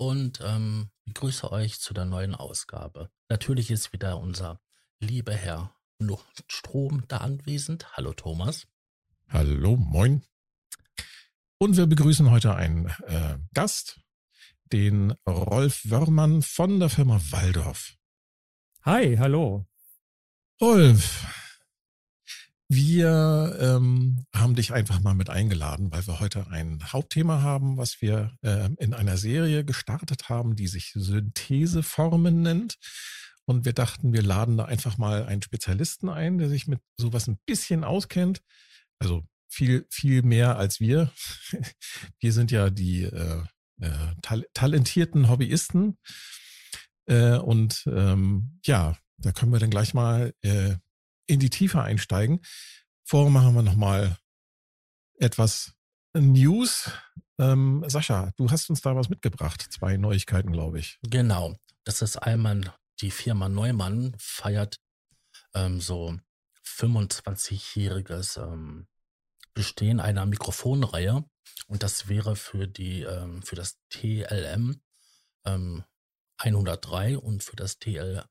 [0.00, 3.10] und ähm, begrüße euch zu der neuen Ausgabe.
[3.28, 4.58] Natürlich ist wieder unser
[4.98, 7.94] lieber Herr Luftstrom da anwesend.
[7.98, 8.66] Hallo Thomas.
[9.28, 10.22] Hallo, moin.
[11.58, 14.00] Und wir begrüßen heute einen äh, Gast,
[14.72, 17.94] den Rolf Wörmann von der Firma Waldorf.
[18.82, 19.66] Hi, hallo.
[20.62, 21.26] Rolf,
[22.72, 28.00] wir ähm, haben dich einfach mal mit eingeladen, weil wir heute ein Hauptthema haben, was
[28.00, 32.76] wir äh, in einer Serie gestartet haben, die sich Syntheseformen nennt.
[33.44, 37.26] Und wir dachten, wir laden da einfach mal einen Spezialisten ein, der sich mit sowas
[37.26, 38.40] ein bisschen auskennt.
[39.00, 41.10] Also viel, viel mehr als wir.
[42.20, 43.42] Wir sind ja die äh,
[43.80, 45.98] äh, tal talentierten Hobbyisten.
[47.06, 50.76] Äh, und ähm, ja, da können wir dann gleich mal äh,
[51.30, 52.40] in die Tiefe einsteigen.
[53.04, 54.18] Vorher machen wir nochmal
[55.18, 55.72] etwas
[56.12, 56.90] News.
[57.38, 59.64] Ähm, Sascha, du hast uns da was mitgebracht.
[59.70, 60.98] Zwei Neuigkeiten, glaube ich.
[61.02, 61.56] Genau.
[61.84, 64.80] Das ist einmal die Firma Neumann feiert
[65.54, 66.18] ähm, so
[66.64, 68.88] 25-jähriges ähm,
[69.54, 71.24] Bestehen einer Mikrofonreihe.
[71.66, 74.80] Und das wäre für die, ähm, für das TLM
[75.44, 78.24] 103 ähm, und für das TL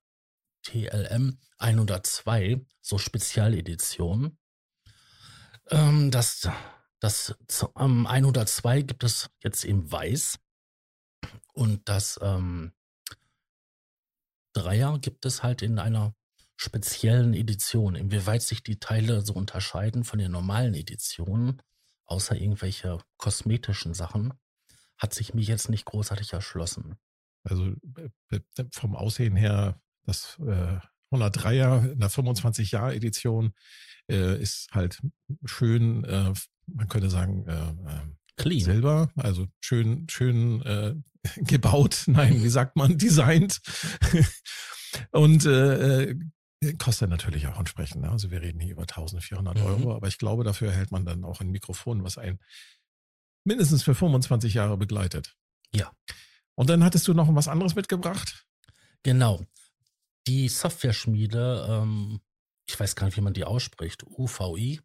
[0.63, 4.37] TLM 102, so Spezialedition.
[5.69, 6.49] Ähm, das
[6.99, 7.35] das
[7.77, 10.37] ähm, 102 gibt es jetzt in weiß
[11.53, 12.73] und das ähm,
[14.53, 16.13] Dreier gibt es halt in einer
[16.57, 17.95] speziellen Edition.
[17.95, 21.61] Inwieweit sich die Teile so unterscheiden von den normalen Editionen,
[22.05, 24.33] außer irgendwelche kosmetischen Sachen,
[24.97, 26.97] hat sich mir jetzt nicht großartig erschlossen.
[27.43, 27.73] Also
[28.73, 30.79] vom Aussehen her das äh,
[31.11, 33.53] 103er in der 25-Jahr-Edition
[34.09, 34.99] äh, ist halt
[35.45, 36.33] schön, äh,
[36.67, 38.01] man könnte sagen, äh, äh,
[38.37, 38.61] Clean.
[38.61, 40.95] Silber, also schön, schön äh,
[41.41, 43.61] gebaut, nein, wie sagt man, designt.
[45.11, 48.01] Und äh, äh, kostet natürlich auch entsprechend.
[48.01, 48.11] Ne?
[48.11, 49.63] Also wir reden hier über 1400 mhm.
[49.63, 52.39] Euro, aber ich glaube, dafür hält man dann auch ein Mikrofon, was einen
[53.45, 55.35] mindestens für 25 Jahre begleitet.
[55.73, 55.91] Ja.
[56.55, 58.45] Und dann hattest du noch was anderes mitgebracht?
[59.03, 59.45] Genau
[60.27, 62.21] die Software-Schmiede, ähm,
[62.67, 64.81] ich weiß gar nicht, wie man die ausspricht, UVI,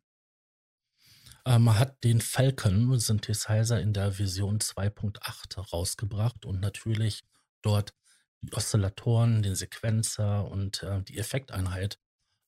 [1.47, 7.25] ähm, hat den Falcon Synthesizer in der Version 2.8 rausgebracht und natürlich
[7.63, 7.93] dort
[8.41, 11.99] die Oszillatoren, den Sequenzer und äh, die Effekteinheit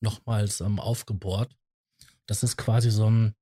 [0.01, 1.55] nochmals ähm, aufgebohrt.
[2.27, 3.35] Das ist quasi so ein,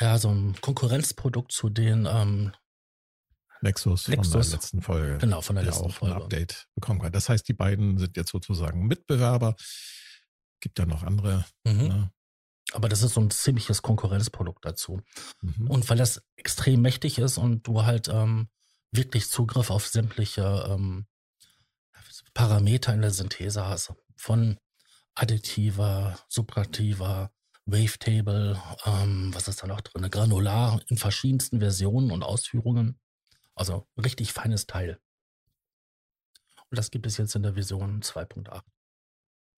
[0.00, 2.52] ja, so ein Konkurrenzprodukt zu den ähm,
[3.60, 5.18] Nexus, Nexus von der letzten Folge.
[5.18, 6.14] Genau, von der letzten auch Folge.
[6.14, 7.12] ein Update bekommen kann.
[7.12, 9.56] Das heißt, die beiden sind jetzt sozusagen Mitbewerber.
[10.60, 11.44] Gibt ja noch andere.
[11.64, 11.88] Mhm.
[11.88, 12.12] Ne?
[12.72, 15.00] Aber das ist so ein ziemliches Konkurrenzprodukt dazu.
[15.40, 15.70] Mhm.
[15.70, 18.48] Und weil das extrem mächtig ist und du halt ähm,
[18.92, 21.06] wirklich Zugriff auf sämtliche ähm,
[22.34, 24.58] Parameter in der Synthese hast, von
[25.14, 27.32] additiver, subtraktiver,
[27.66, 30.10] Wavetable, ähm, was ist da noch drin?
[30.10, 32.98] Granular in verschiedensten Versionen und Ausführungen.
[33.58, 35.00] Also richtig feines Teil.
[36.70, 38.62] Und das gibt es jetzt in der Version 2.8.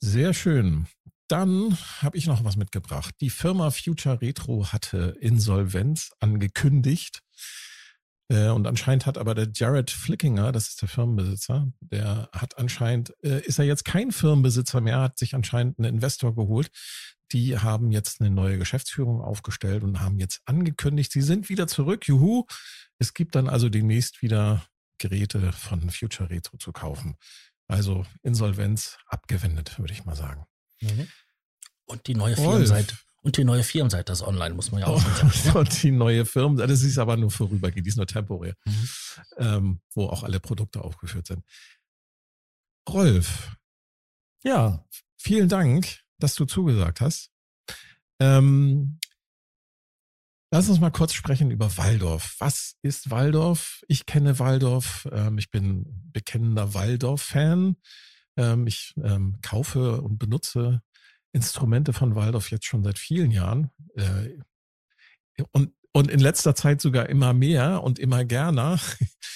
[0.00, 0.86] Sehr schön.
[1.28, 3.14] Dann habe ich noch was mitgebracht.
[3.20, 7.22] Die Firma Future Retro hatte Insolvenz angekündigt.
[8.28, 13.12] Äh, und anscheinend hat aber der Jared Flickinger, das ist der Firmenbesitzer, der hat anscheinend,
[13.22, 16.70] äh, ist er jetzt kein Firmenbesitzer mehr, hat sich anscheinend einen Investor geholt.
[17.32, 22.06] Die haben jetzt eine neue Geschäftsführung aufgestellt und haben jetzt angekündigt, sie sind wieder zurück.
[22.08, 22.44] Juhu.
[23.00, 24.64] Es gibt dann also demnächst wieder
[24.98, 27.16] Geräte von Future Retro zu kaufen.
[27.66, 30.44] Also Insolvenz abgewendet, würde ich mal sagen.
[30.80, 31.08] Mhm.
[31.86, 32.96] Und die neue Firmenseite.
[33.22, 35.30] Und die neue Firmenseite ist online, muss man ja auch sagen.
[35.58, 38.88] Und die neue Firmenseite, das ist aber nur vorübergehend, die ist nur temporär, Mhm.
[39.38, 41.44] ähm, wo auch alle Produkte aufgeführt sind.
[42.88, 43.56] Rolf,
[44.42, 44.84] Ja,
[45.18, 47.30] vielen Dank, dass du zugesagt hast.
[48.18, 48.98] Ähm,
[50.50, 52.36] lass uns mal kurz sprechen über Waldorf.
[52.38, 53.82] Was ist Waldorf?
[53.88, 55.08] Ich kenne Waldorf.
[55.12, 57.76] Ähm, ich bin bekennender Waldorf-Fan.
[58.36, 60.82] Ähm, ich ähm, kaufe und benutze
[61.32, 63.70] Instrumente von Waldorf jetzt schon seit vielen Jahren.
[63.94, 64.38] Äh,
[65.52, 68.78] und, und in letzter Zeit sogar immer mehr und immer gerner.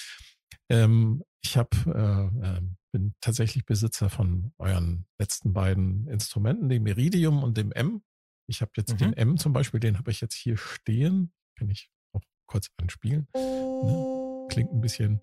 [0.69, 2.61] ähm, ich habe äh, äh,
[2.91, 8.01] bin tatsächlich Besitzer von euren letzten beiden Instrumenten, dem Iridium und dem M.
[8.47, 8.97] Ich habe jetzt mhm.
[8.97, 11.33] den M zum Beispiel, den habe ich jetzt hier stehen.
[11.57, 13.27] Kann ich auch kurz anspielen.
[13.33, 14.47] Ne?
[14.49, 15.21] Klingt ein bisschen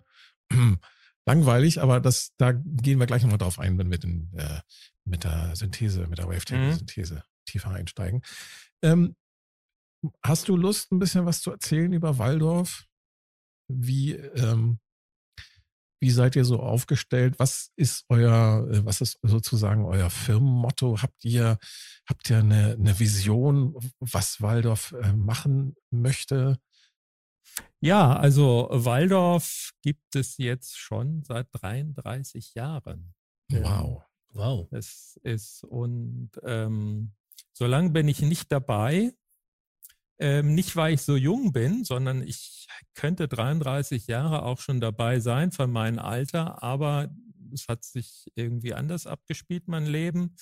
[1.25, 4.61] langweilig, aber das, da gehen wir gleich nochmal drauf ein, wenn wir den, äh,
[5.05, 7.21] mit der Synthese, mit der Wavetable-Synthese mhm.
[7.45, 8.21] tiefer einsteigen.
[8.81, 9.15] Ähm,
[10.23, 12.85] hast du Lust, ein bisschen was zu erzählen über Waldorf?
[13.69, 14.79] Wie, ähm,
[16.03, 17.39] wie seid ihr so aufgestellt?
[17.39, 21.01] Was ist euer, äh, was ist sozusagen euer Firmenmotto?
[21.01, 21.57] Habt ihr,
[22.05, 26.59] habt ihr eine, eine Vision, was Waldorf äh, machen möchte?
[27.79, 33.13] Ja, also Waldorf gibt es jetzt schon seit 33 Jahren.
[33.49, 34.03] Wow.
[34.33, 34.67] Wow.
[34.71, 37.13] Es ist und ähm,
[37.53, 39.13] solange bin ich nicht dabei.
[40.19, 45.19] Ähm, nicht, weil ich so jung bin, sondern ich könnte 33 Jahre auch schon dabei
[45.19, 47.09] sein von meinem Alter, aber
[47.53, 50.35] es hat sich irgendwie anders abgespielt, mein Leben.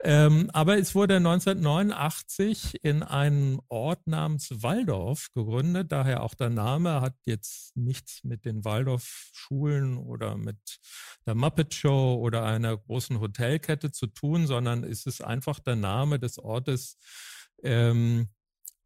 [0.00, 7.00] Ähm, aber es wurde 1989 in einem Ort namens Waldorf gegründet, daher auch der Name
[7.00, 10.78] hat jetzt nichts mit den Waldorf-Schulen oder mit
[11.26, 16.20] der Muppet Show oder einer großen Hotelkette zu tun, sondern es ist einfach der Name
[16.20, 16.96] des Ortes,
[17.64, 18.28] ähm,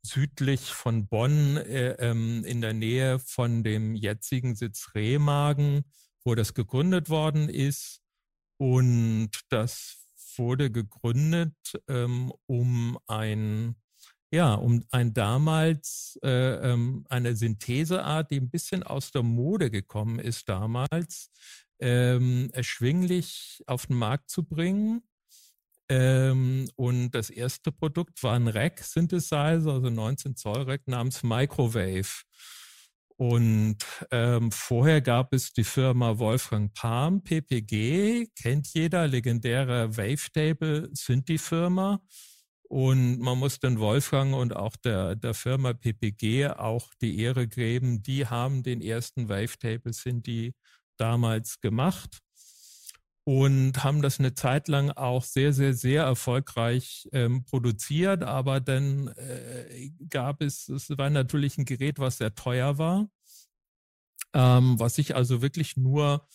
[0.05, 5.85] südlich von Bonn äh, ähm, in der Nähe von dem jetzigen Sitz Remagen,
[6.25, 8.01] wo das gegründet worden ist.
[8.59, 9.99] Und das
[10.37, 11.57] wurde gegründet,
[11.89, 13.77] ähm, um ein
[14.35, 20.19] ja, um ein damals äh, ähm, eine Syntheseart, die ein bisschen aus der Mode gekommen
[20.19, 21.31] ist damals,
[21.81, 25.03] ähm, erschwinglich auf den Markt zu bringen
[25.94, 32.23] ähm, und das erste Produkt war ein Rack-Synthesizer, also 19 Zoll Rack namens Microwave.
[33.19, 33.77] Und
[34.11, 41.37] ähm, vorher gab es die Firma Wolfgang Palm, PPG, kennt jeder, legendäre Wavetable sind die
[41.37, 42.00] Firma.
[42.71, 48.03] Und man muss den Wolfgang und auch der, der Firma PPG auch die Ehre geben.
[48.03, 50.55] Die haben den ersten Wavetable Synthi
[50.97, 52.23] damals gemacht
[53.25, 58.23] und haben das eine Zeit lang auch sehr, sehr, sehr erfolgreich ähm, produziert.
[58.25, 63.09] Aber dann äh, gab es, es war natürlich ein Gerät, was sehr teuer war,
[64.35, 66.27] ähm, was sich also wirklich nur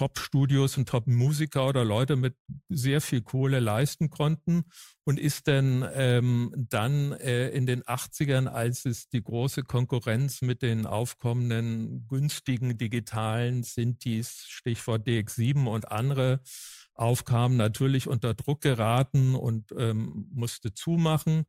[0.00, 2.34] Top-Studios und Top-Musiker oder Leute mit
[2.70, 4.64] sehr viel Kohle leisten konnten
[5.04, 10.62] und ist dann ähm, dann äh, in den 80ern, als es die große Konkurrenz mit
[10.62, 16.40] den aufkommenden günstigen digitalen Synthes, Stichwort DX7 und andere,
[16.94, 21.44] aufkam, natürlich unter Druck geraten und ähm, musste zumachen.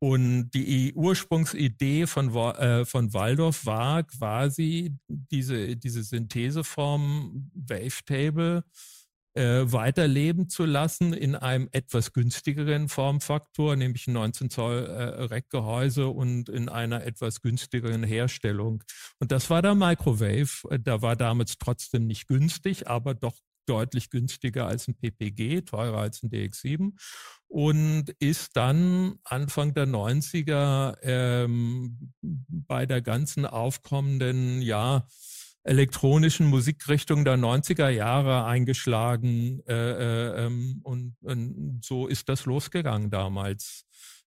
[0.00, 8.62] Und die Ursprungsidee von, äh, von Waldorf war quasi diese, diese Syntheseform Wavetable
[9.34, 16.48] äh, weiterleben zu lassen in einem etwas günstigeren Formfaktor, nämlich 19 Zoll äh, Rackgehäuse und
[16.48, 18.82] in einer etwas günstigeren Herstellung.
[19.20, 20.78] Und das war der Microwave.
[20.80, 23.36] Da war damals trotzdem nicht günstig, aber doch
[23.68, 26.92] deutlich günstiger als ein PPG, teurer als ein DX7
[27.48, 35.06] und ist dann Anfang der 90er ähm, bei der ganzen aufkommenden, ja,
[35.64, 43.10] elektronischen Musikrichtung der 90er Jahre eingeschlagen äh, äh, ähm, und, und, so ist das losgegangen
[43.10, 43.84] damals.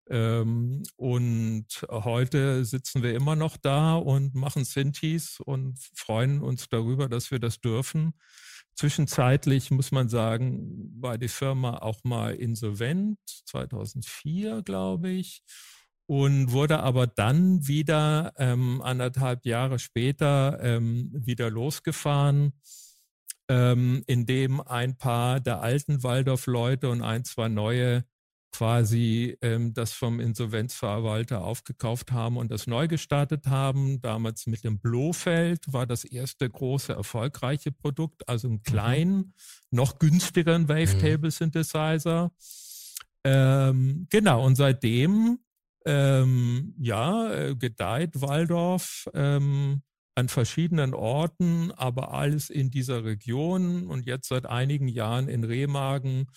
[0.09, 7.07] Ähm, und heute sitzen wir immer noch da und machen Synthes und freuen uns darüber,
[7.07, 8.13] dass wir das dürfen.
[8.75, 15.43] Zwischenzeitlich muss man sagen, war die Firma auch mal insolvent, 2004 glaube ich,
[16.07, 22.53] und wurde aber dann wieder ähm, anderthalb Jahre später ähm, wieder losgefahren,
[23.47, 28.03] ähm, indem ein paar der alten Waldorf-Leute und ein, zwei neue
[28.51, 34.01] quasi ähm, das vom Insolvenzverwalter aufgekauft haben und das neu gestartet haben.
[34.01, 38.63] Damals mit dem Blofeld war das erste große erfolgreiche Produkt, also einen mhm.
[38.63, 39.33] kleinen, mhm.
[39.71, 40.63] noch günstigeren.
[40.63, 40.67] Mhm.
[43.23, 45.39] Ähm, genau, und seitdem
[45.85, 49.81] ähm, ja, äh, gedeiht Waldorf ähm,
[50.15, 56.27] an verschiedenen Orten, aber alles in dieser Region und jetzt seit einigen Jahren in Remagen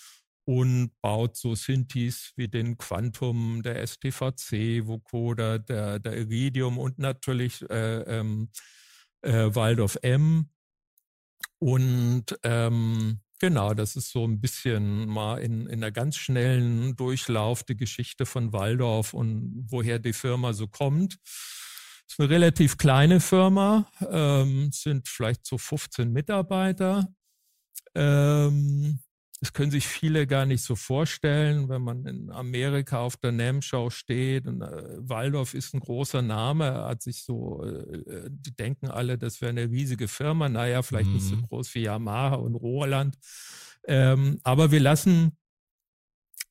[0.45, 7.63] und baut so Synthes wie den Quantum, der STVC, Vocoder, der, der Iridium und natürlich
[7.71, 8.51] äh, ähm,
[9.23, 10.51] äh, Waldorf M.
[11.59, 17.63] Und ähm, genau, das ist so ein bisschen mal in, in einer ganz schnellen Durchlauf
[17.63, 21.17] die Geschichte von Waldorf und woher die Firma so kommt.
[22.07, 27.09] ist eine relativ kleine Firma, ähm, sind vielleicht so 15 Mitarbeiter.
[27.95, 29.01] Ähm,
[29.45, 33.91] das können sich viele gar nicht so vorstellen, wenn man in Amerika auf der NAM-Show
[33.91, 34.47] steht.
[34.47, 39.19] Und äh, Waldorf ist ein großer Name, hat sich so, äh, äh die denken alle,
[39.19, 40.49] das wäre eine riesige Firma.
[40.49, 41.15] Naja, vielleicht mhm.
[41.17, 41.43] nicht so mhm.
[41.43, 43.19] groß wie Yamaha und Roland.
[43.87, 45.37] Ähm, aber wir lassen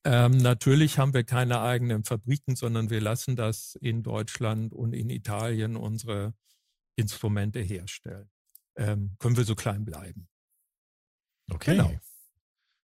[0.04, 5.10] ähm, natürlich haben wir keine eigenen Fabriken, sondern wir lassen das in Deutschland und in
[5.10, 6.32] Italien unsere
[6.94, 8.30] Instrumente herstellen.
[8.76, 10.28] Ähm, können wir so klein bleiben.
[11.50, 11.72] Okay.
[11.72, 11.92] Genau.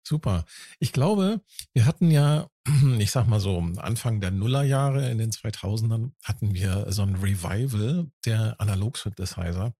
[0.08, 0.46] Super.
[0.78, 1.42] Ich glaube,
[1.74, 2.48] wir hatten ja,
[2.98, 8.10] ich sag mal so, Anfang der Nullerjahre in den 2000ern hatten wir so ein Revival
[8.24, 9.74] der Analog-Synthesizer.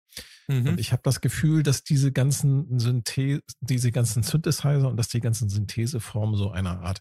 [0.47, 0.67] Mhm.
[0.67, 5.21] Und ich habe das Gefühl, dass diese ganzen Synthe diese ganzen Synthesizer und dass die
[5.21, 7.01] ganzen Syntheseformen so einer Art,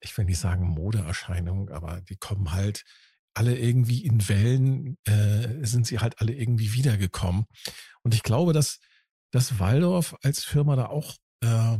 [0.00, 2.84] ich will nicht sagen Modeerscheinung, aber die kommen halt
[3.34, 7.46] alle irgendwie in Wellen, äh, sind sie halt alle irgendwie wiedergekommen.
[8.04, 8.78] Und ich glaube, dass,
[9.32, 11.78] dass Waldorf als Firma da auch äh,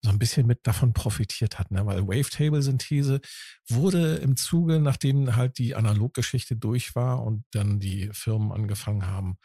[0.00, 1.84] so ein bisschen mit davon profitiert hat, ne?
[1.84, 3.20] weil Wavetable-Synthese
[3.68, 9.38] wurde im Zuge, nachdem halt die Analoggeschichte durch war und dann die Firmen angefangen haben,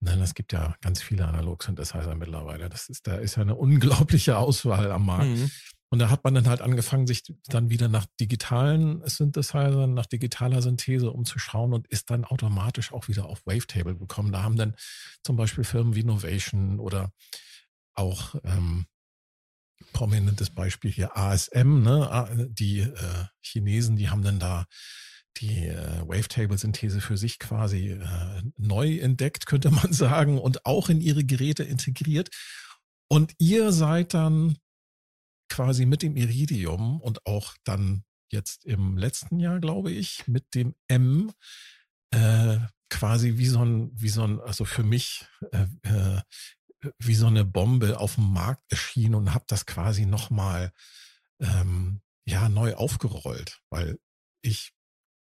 [0.00, 2.68] Nein, es gibt ja ganz viele Analog-Synthesizer mittlerweile.
[2.68, 5.26] Das ist, da ist ja eine unglaubliche Auswahl am Markt.
[5.26, 5.50] Mhm.
[5.90, 10.60] Und da hat man dann halt angefangen, sich dann wieder nach digitalen Synthesizern, nach digitaler
[10.60, 14.30] Synthese umzuschauen und ist dann automatisch auch wieder auf Wavetable gekommen.
[14.30, 14.76] Da haben dann
[15.24, 17.10] zum Beispiel Firmen wie Novation oder
[17.94, 18.86] auch ähm,
[19.92, 22.48] prominentes Beispiel hier ASM, ne?
[22.50, 24.66] Die äh, Chinesen, die haben dann da
[25.38, 31.00] die äh, Wavetable-Synthese für sich quasi äh, neu entdeckt, könnte man sagen, und auch in
[31.00, 32.30] ihre Geräte integriert.
[33.08, 34.58] Und ihr seid dann
[35.48, 40.74] quasi mit dem Iridium und auch dann jetzt im letzten Jahr, glaube ich, mit dem
[40.88, 41.32] M
[42.10, 42.58] äh,
[42.90, 46.20] quasi wie so ein, wie so ein, also für mich äh, äh,
[46.98, 50.72] wie so eine Bombe auf dem Markt erschienen und habe das quasi nochmal
[51.40, 53.98] ähm, ja, neu aufgerollt, weil
[54.42, 54.72] ich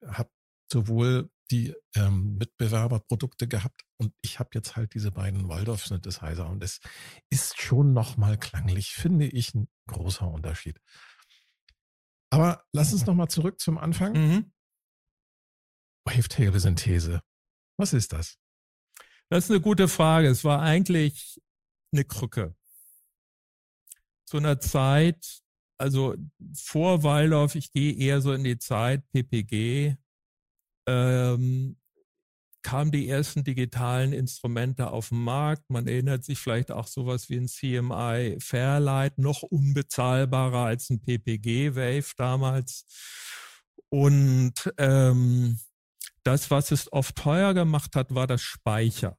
[0.06, 0.30] habe
[0.70, 6.80] sowohl die ähm, Mitbewerberprodukte gehabt und ich habe jetzt halt diese beiden Waldorf-Synthesizer und es
[7.30, 10.80] ist schon nochmal klanglich, finde ich, ein großer Unterschied.
[12.30, 14.12] Aber lass uns nochmal zurück zum Anfang.
[14.14, 14.52] Mhm.
[16.06, 17.20] Wavetable-Synthese.
[17.78, 18.38] Was ist das?
[19.32, 20.28] Das ist eine gute Frage.
[20.28, 21.40] Es war eigentlich
[21.90, 22.54] eine Krücke.
[24.26, 25.40] Zu einer Zeit,
[25.78, 26.14] also
[26.54, 29.96] vor Waldorf, ich gehe eher so in die Zeit PPG,
[30.86, 31.80] ähm,
[32.60, 35.70] kamen die ersten digitalen Instrumente auf den Markt.
[35.70, 41.74] Man erinnert sich vielleicht auch sowas wie ein CMI Fairlight, noch unbezahlbarer als ein PPG
[41.74, 42.84] Wave damals.
[43.88, 45.58] Und ähm,
[46.22, 49.16] das, was es oft teuer gemacht hat, war das Speicher.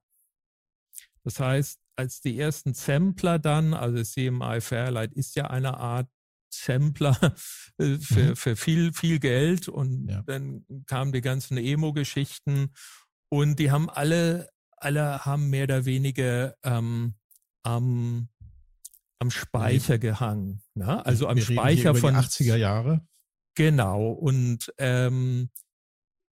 [1.23, 6.07] Das heißt, als die ersten Sampler dann, also CMI Fairlight ist ja eine Art
[6.53, 7.17] Sampler
[7.77, 8.35] äh, für, mhm.
[8.35, 10.21] für viel, viel Geld und ja.
[10.23, 12.71] dann kamen die ganzen Emo-Geschichten
[13.29, 17.15] und die haben alle, alle haben mehr oder weniger ähm,
[17.63, 18.29] am,
[19.19, 20.61] am Speicher gehangen.
[20.75, 21.05] Ne?
[21.05, 23.05] Also am Speicher von 80er Jahre.
[23.55, 24.11] Genau.
[24.11, 25.49] Und ähm,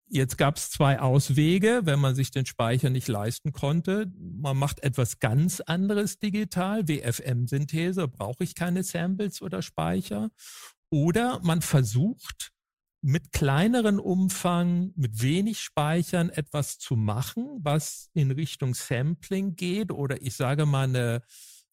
[0.09, 4.13] Jetzt gab es zwei Auswege, wenn man sich den Speicher nicht leisten konnte.
[4.17, 10.31] Man macht etwas ganz anderes digital, WFM-Synthese, brauche ich keine Samples oder Speicher.
[10.91, 12.53] Oder man versucht
[13.03, 20.23] mit kleineren Umfang, mit wenig Speichern etwas zu machen, was in Richtung Sampling geht oder
[20.23, 21.23] ich sage mal eine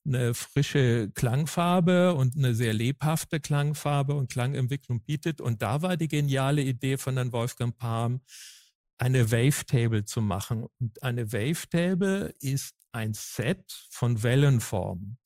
[0.06, 5.42] eine frische Klangfarbe und eine sehr lebhafte Klangfarbe und Klangentwicklung bietet.
[5.42, 8.22] Und da war die geniale Idee von Herrn Wolfgang Palm,
[8.98, 10.66] eine Wavetable zu machen.
[10.80, 15.18] Und eine Wavetable ist ein Set von Wellenformen.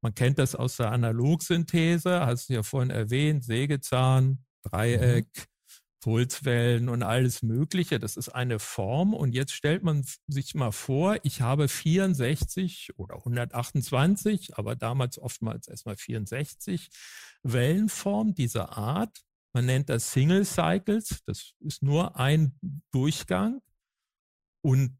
[0.00, 5.53] Man kennt das aus der Analogsynthese, hast du ja vorhin erwähnt, Sägezahn, Dreieck, mhm.
[6.04, 7.98] Pulswellen und alles Mögliche.
[7.98, 9.14] Das ist eine Form.
[9.14, 15.66] Und jetzt stellt man sich mal vor, ich habe 64 oder 128, aber damals oftmals
[15.66, 16.90] erstmal 64
[17.42, 19.18] Wellenformen dieser Art.
[19.54, 21.22] Man nennt das Single Cycles.
[21.24, 22.58] Das ist nur ein
[22.92, 23.62] Durchgang.
[24.62, 24.98] Und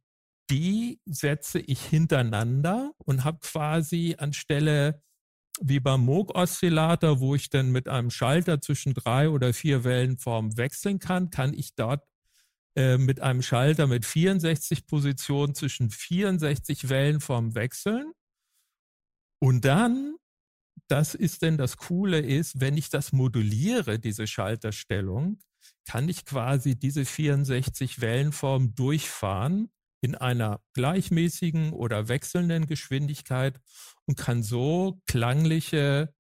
[0.49, 5.03] die setze ich hintereinander und habe quasi anstelle
[5.61, 10.99] wie beim Moog-Oszillator, wo ich dann mit einem Schalter zwischen drei oder vier Wellenformen wechseln
[10.99, 12.05] kann, kann ich dort
[12.77, 18.13] äh, mit einem Schalter mit 64 Positionen zwischen 64 Wellenformen wechseln.
[19.41, 20.17] Und dann,
[20.89, 25.39] das ist denn das Coole ist, wenn ich das moduliere, diese Schalterstellung,
[25.87, 29.71] kann ich quasi diese 64 Wellenformen durchfahren
[30.05, 33.59] in einer gleichmäßigen oder wechselnden Geschwindigkeit
[34.05, 36.13] und kann so klangliche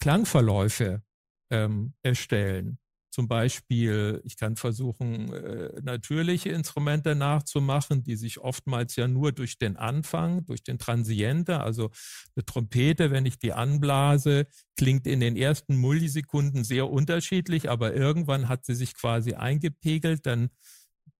[0.00, 1.02] Klangverläufe
[1.50, 2.78] ähm, erstellen.
[3.12, 9.58] Zum Beispiel, ich kann versuchen, äh, natürliche Instrumente nachzumachen, die sich oftmals ja nur durch
[9.58, 11.90] den Anfang, durch den Transiente, also
[12.36, 18.48] eine Trompete, wenn ich die anblase, klingt in den ersten Millisekunden sehr unterschiedlich, aber irgendwann
[18.48, 20.50] hat sie sich quasi eingepegelt, dann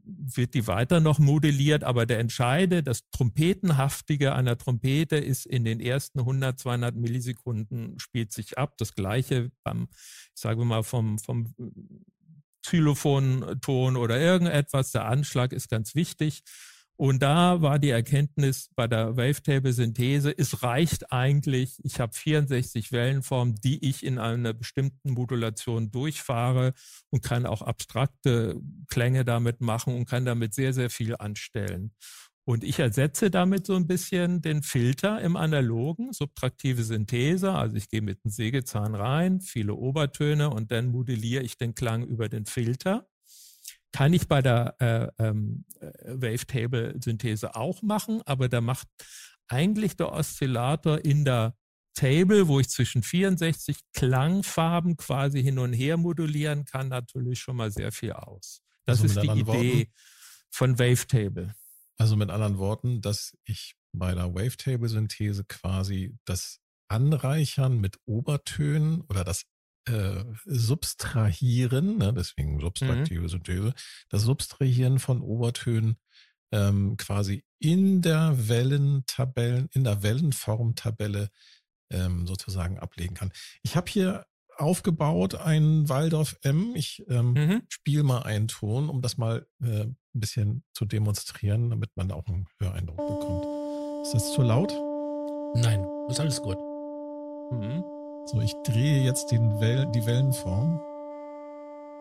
[0.05, 5.81] wird die weiter noch modelliert, aber der Entscheide, das Trompetenhaftige einer Trompete ist in den
[5.81, 8.75] ersten 100, 200 Millisekunden spielt sich ab.
[8.79, 11.55] Das gleiche beim, ich sage mal, vom, vom
[12.63, 14.93] Xylophonton oder irgendetwas.
[14.93, 16.43] Der Anschlag ist ganz wichtig.
[17.01, 23.55] Und da war die Erkenntnis bei der Wavetable-Synthese, es reicht eigentlich, ich habe 64 Wellenformen,
[23.55, 26.75] die ich in einer bestimmten Modulation durchfahre
[27.09, 31.95] und kann auch abstrakte Klänge damit machen und kann damit sehr, sehr viel anstellen.
[32.45, 37.53] Und ich ersetze damit so ein bisschen den Filter im analogen, subtraktive Synthese.
[37.53, 42.05] Also ich gehe mit dem Sägezahn rein, viele Obertöne und dann modelliere ich den Klang
[42.05, 43.10] über den Filter.
[43.93, 48.87] Kann ich bei der äh, ähm, äh, Wavetable-Synthese auch machen, aber da macht
[49.49, 51.55] eigentlich der Oszillator in der
[51.95, 57.71] Table, wo ich zwischen 64 Klangfarben quasi hin und her modulieren kann, natürlich schon mal
[57.71, 58.63] sehr viel aus.
[58.85, 59.93] Das also ist die Idee Worten,
[60.51, 61.55] von Wavetable.
[61.99, 69.25] Also mit anderen Worten, dass ich bei der Wavetable-Synthese quasi das Anreichern mit Obertönen oder
[69.25, 69.45] das
[69.87, 73.29] äh, Substrahieren, ne, deswegen subtraktive mhm.
[73.29, 73.75] Synthese,
[74.09, 75.97] das Substrahieren von Obertönen
[76.53, 81.31] ähm, quasi in der Wellentabellen, in der Wellenformtabelle
[81.91, 83.33] ähm, sozusagen ablegen kann.
[83.63, 86.73] Ich habe hier aufgebaut ein Waldorf M.
[86.75, 87.63] Ich ähm, mhm.
[87.69, 92.27] spiele mal einen Ton, um das mal äh, ein bisschen zu demonstrieren, damit man auch
[92.27, 93.47] einen Höreindruck bekommt.
[94.03, 94.73] Ist das zu laut?
[95.55, 96.59] Nein, ist alles gut.
[97.53, 98.00] Mhm.
[98.31, 100.79] So, ich drehe jetzt den Well die Wellenform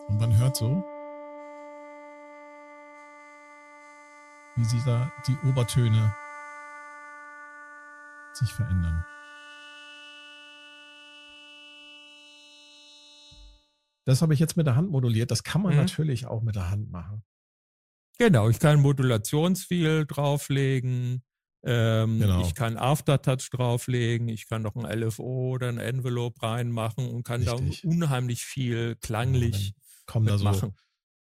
[0.09, 0.83] und man hört so,
[4.55, 6.13] wie sie da die Obertöne
[8.33, 9.03] sich verändern.
[14.05, 15.31] Das habe ich jetzt mit der Hand moduliert.
[15.31, 15.79] Das kann man mhm.
[15.79, 17.23] natürlich auch mit der Hand machen.
[18.19, 21.23] Genau, ich kann Modulationswheel drauflegen.
[21.63, 22.41] Ähm, genau.
[22.41, 27.43] Ich kann Aftertouch drauflegen, ich kann noch ein LFO oder ein Envelope reinmachen und kann
[27.43, 27.81] Richtig.
[27.81, 29.73] da unheimlich viel klanglich ja,
[30.05, 30.75] kommen da so machen.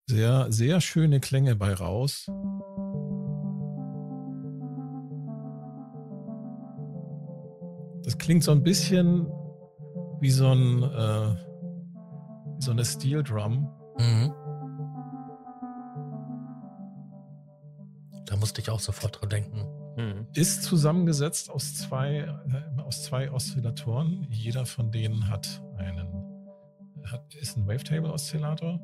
[0.06, 2.26] Sehr, sehr schöne Klänge bei raus.
[8.04, 9.26] Das klingt so ein bisschen
[10.20, 11.36] wie so ein äh,
[12.56, 13.68] wie so eine Steel Drum.
[13.98, 14.32] Mhm.
[18.26, 19.81] Da musste ich auch sofort dran denken.
[20.34, 24.26] Ist zusammengesetzt aus zwei, äh, aus zwei Oszillatoren.
[24.30, 26.08] Jeder von denen hat einen,
[27.04, 28.80] hat, ist ein Wavetable-Oszillator.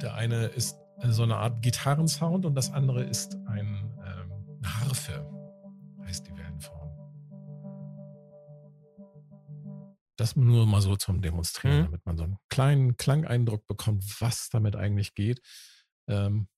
[0.00, 0.78] Der eine ist
[1.10, 5.30] so eine Art Gitarrensound und das andere ist ein, ähm, eine Harfe,
[6.04, 6.90] heißt die Wellenform.
[10.16, 11.84] Das nur mal so zum Demonstrieren, mhm.
[11.84, 15.40] damit man so einen kleinen Klangeindruck bekommt, was damit eigentlich geht.
[16.08, 16.48] Ähm,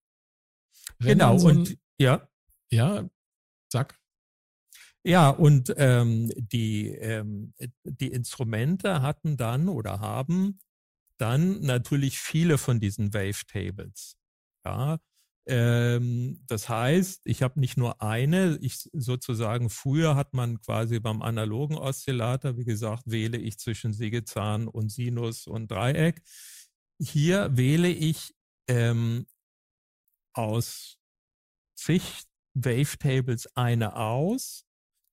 [0.99, 2.29] genau, so und ja.
[2.71, 3.09] Ja,
[3.73, 3.99] sag.
[5.07, 7.53] Ja, und ähm, die, ähm,
[7.85, 10.61] die Instrumente hatten dann oder haben
[11.19, 14.17] dann natürlich viele von diesen Wavetables.
[14.65, 14.99] Ja,
[15.47, 21.23] ähm, das heißt, ich habe nicht nur eine, ich sozusagen früher hat man quasi beim
[21.23, 26.23] analogen Oszillator, wie gesagt, wähle ich zwischen Sägezahn und Sinus und Dreieck.
[26.99, 28.35] Hier wähle ich
[28.69, 29.27] ähm,
[30.35, 30.99] aus
[31.85, 34.65] zig Wavetables eine aus,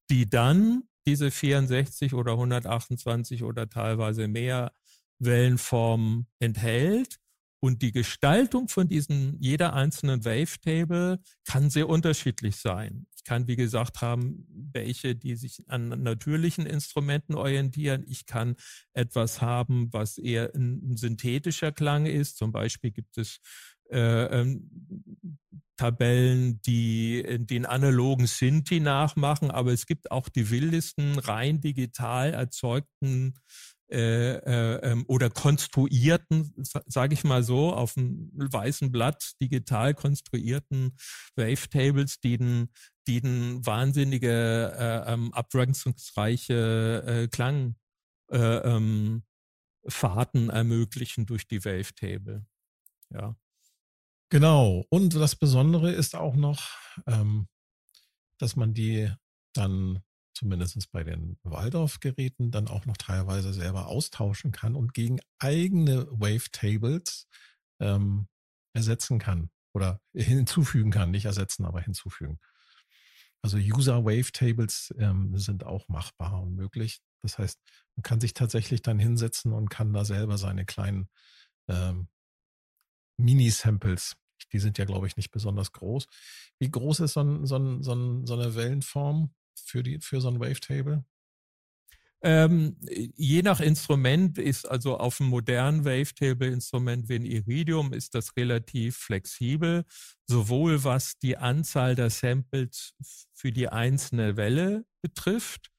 [0.10, 4.72] die dann diese 64 oder 128 oder teilweise mehr
[5.20, 7.18] Wellenformen enthält.
[7.64, 13.06] Und die Gestaltung von diesen, jeder einzelnen Wavetable kann sehr unterschiedlich sein.
[13.16, 18.04] Ich kann, wie gesagt, haben welche, die sich an natürlichen Instrumenten orientieren.
[18.08, 18.56] Ich kann
[18.94, 22.38] etwas haben, was eher ein, ein synthetischer Klang ist.
[22.38, 23.40] Zum Beispiel gibt es
[23.92, 24.70] äh, ähm,
[25.78, 33.34] Tabellen, die den analogen Sinti nachmachen, aber es gibt auch die wildesten rein digital erzeugten
[33.92, 36.54] äh, äh, ähm, oder konstruierten,
[36.86, 40.96] sage ich mal so, auf einem weißen Blatt digital konstruierten
[41.36, 42.70] Wavetables, die den,
[43.06, 47.76] die den wahnsinnige, äh, ähm, abwechslungsreiche äh, Klang
[48.32, 49.24] äh, ähm,
[49.84, 52.46] ermöglichen durch die Wavetable.
[53.10, 53.36] Ja.
[54.32, 54.86] Genau.
[54.90, 56.70] Und das Besondere ist auch noch,
[57.06, 57.50] ähm,
[58.38, 59.12] dass man die
[59.54, 60.00] dann
[60.34, 67.28] zumindest bei den Waldorf-Geräten dann auch noch teilweise selber austauschen kann und gegen eigene Wavetables
[67.82, 68.30] ähm,
[68.74, 71.12] ersetzen kann oder hinzufügen kann.
[71.12, 72.40] Nicht ersetzen, aber hinzufügen.
[73.42, 77.02] Also User Wavetables ähm, sind auch machbar und möglich.
[77.22, 77.60] Das heißt,
[77.98, 81.10] man kann sich tatsächlich dann hinsetzen und kann da selber seine kleinen
[81.68, 82.08] ähm,
[83.18, 84.16] Mini-Samples,
[84.50, 86.08] die sind ja, glaube ich, nicht besonders groß.
[86.60, 90.22] Wie groß ist so, ein, so, ein, so, ein, so eine Wellenform für, die, für
[90.22, 91.04] so ein Wavetable?
[92.24, 92.78] Ähm,
[93.16, 98.98] je nach Instrument ist also auf einem modernen Wavetable-Instrument wie ein Iridium ist das relativ
[98.98, 99.86] flexibel,
[100.28, 102.94] sowohl was die Anzahl der Samples
[103.34, 105.72] für die einzelne Welle betrifft.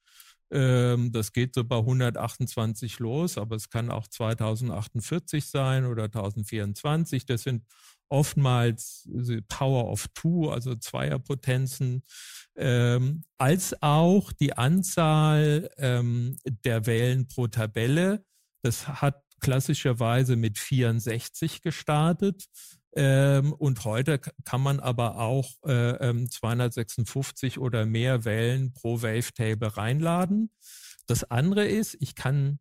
[0.50, 7.24] Ähm, das geht so bei 128 los, aber es kann auch 2048 sein oder 1024.
[7.24, 7.64] Das sind
[8.08, 9.08] oftmals
[9.48, 12.02] Power of Two, also Zweierpotenzen,
[12.56, 18.24] ähm, als auch die Anzahl ähm, der Wellen pro Tabelle.
[18.62, 22.46] Das hat klassischerweise mit 64 gestartet.
[22.94, 29.76] Ähm, und heute kann man aber auch äh, 256 ähm, oder mehr Wellen pro Wavetable
[29.76, 30.50] reinladen.
[31.06, 32.58] Das andere ist, ich kann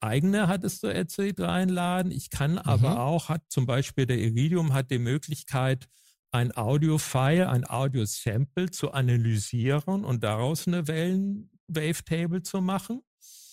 [0.00, 2.12] eigene, hattest du erzählt, reinladen.
[2.12, 2.58] Ich kann mhm.
[2.58, 5.88] aber auch, hat zum Beispiel der Iridium hat die Möglichkeit,
[6.30, 13.00] ein Audio-File, ein Audio-Sample zu analysieren und daraus eine Wellen-Wavetable zu machen.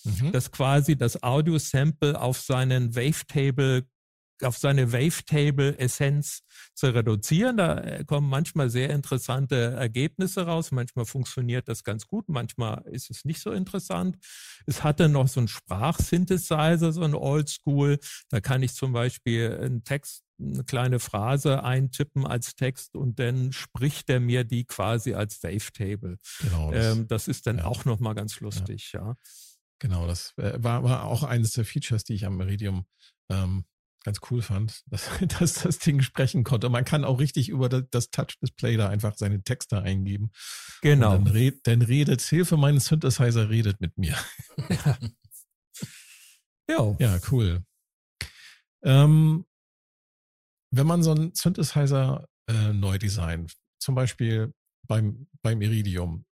[0.04, 0.32] Mhm.
[0.32, 3.88] Das quasi das Audio-Sample auf seinen Wavetable
[4.42, 6.42] auf seine Wavetable-Essenz
[6.74, 7.58] zu reduzieren.
[7.58, 10.72] Da äh, kommen manchmal sehr interessante Ergebnisse raus.
[10.72, 14.18] Manchmal funktioniert das ganz gut, manchmal ist es nicht so interessant.
[14.66, 18.00] Es hatte noch so einen Sprachsynthesizer, so ein Oldschool.
[18.30, 23.54] Da kann ich zum Beispiel einen Text eine kleine Phrase eintippen als Text und dann
[23.54, 26.18] spricht er mir die quasi als Wavetable.
[26.42, 27.66] Genau, das, ähm, das ist dann ja.
[27.66, 29.02] auch nochmal ganz lustig, ja.
[29.02, 29.16] ja.
[29.80, 32.86] Genau, das äh, war, war auch eines der Features, die ich am Meridium
[33.30, 33.66] ähm,
[34.06, 36.70] ganz cool fand, dass, dass das Ding sprechen konnte.
[36.70, 40.32] Man kann auch richtig über das Touch-Display da einfach seine Texte eingeben.
[40.82, 41.12] Genau.
[41.12, 44.16] Dann, red, dann, redet, Hilfe, mein Synthesizer redet mit mir.
[46.68, 46.96] Ja, ja.
[47.00, 47.64] ja cool.
[48.84, 49.46] Ähm,
[50.72, 54.52] wenn man so einen Synthesizer äh, neu designt, zum Beispiel
[54.88, 56.26] beim, beim Iridium,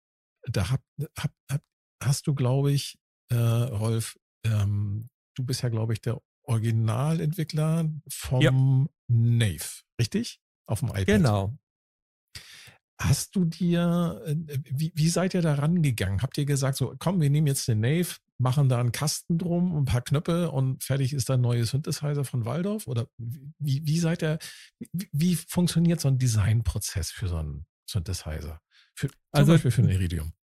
[0.50, 0.82] da hab,
[1.20, 1.62] hab, hab,
[2.02, 2.98] hast du, glaube ich,
[3.30, 8.52] äh, Rolf, ähm, du bist ja, glaube ich, der Originalentwickler vom ja.
[9.08, 10.40] Nave, richtig?
[10.66, 11.06] Auf dem iPad.
[11.06, 11.58] Genau.
[13.00, 14.36] Hast du dir, äh,
[14.70, 16.22] wie, wie seid ihr da rangegangen?
[16.22, 19.76] Habt ihr gesagt, so, komm, wir nehmen jetzt den Nave, machen da einen Kasten drum,
[19.76, 22.88] ein paar Knöpfe und fertig ist da ein neues Synthesizer von Waldorf?
[22.88, 24.40] Oder wie, wie seid ihr,
[24.80, 28.62] wie, wie funktioniert so ein Designprozess für so einen Synthesizer?
[28.96, 30.34] Für, zum also, Beispiel für ein Iridium.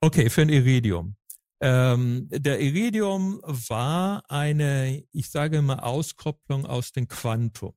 [0.00, 1.16] Okay, für ein Iridium.
[1.60, 7.74] Ähm, der Iridium war eine, ich sage immer, Auskopplung aus dem Quantum.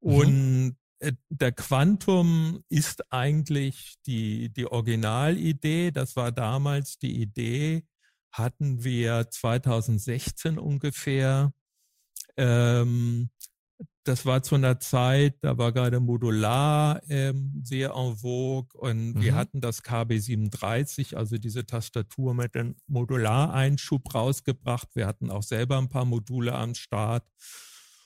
[0.00, 0.14] Mhm.
[0.14, 5.90] Und äh, der Quantum ist eigentlich die, die Originalidee.
[5.90, 7.86] Das war damals die Idee,
[8.30, 11.52] hatten wir 2016 ungefähr.
[12.36, 13.30] Ähm,
[14.08, 19.20] das war zu einer Zeit, da war gerade Modular ähm, sehr en vogue und mhm.
[19.20, 24.88] wir hatten das KB37, also diese Tastatur mit dem Modulareinschub rausgebracht.
[24.94, 27.28] Wir hatten auch selber ein paar Module am Start.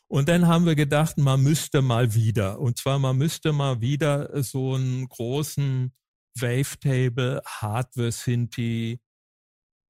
[0.08, 4.42] Und dann haben wir gedacht, man müsste mal wieder, und zwar man müsste mal wieder
[4.42, 5.92] so einen großen
[6.34, 9.00] Wavetable Hardware Synthi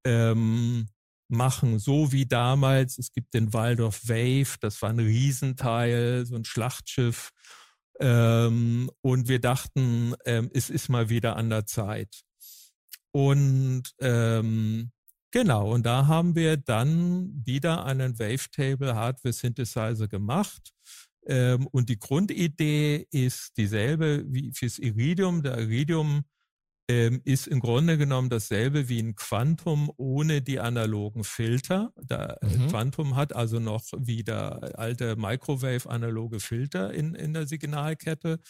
[0.04, 0.88] ähm,
[1.32, 2.98] machen, so wie damals.
[2.98, 7.30] Es gibt den Waldorf Wave, das war ein Riesenteil, so ein Schlachtschiff.
[8.00, 12.22] Ähm, und wir dachten, ähm, es ist mal wieder an der Zeit.
[13.12, 14.90] Und ähm,
[15.30, 20.72] genau, und da haben wir dann wieder einen Wavetable Hardware Synthesizer gemacht.
[21.26, 25.42] Ähm, und die Grundidee ist dieselbe wie fürs Iridium.
[25.42, 26.22] Der Iridium
[26.88, 31.92] ist im Grunde genommen dasselbe wie ein Quantum ohne die analogen Filter.
[31.96, 32.68] Der äh, mhm.
[32.68, 38.40] Quantum hat also noch wieder alte Microwave-analoge Filter in, in der Signalkette.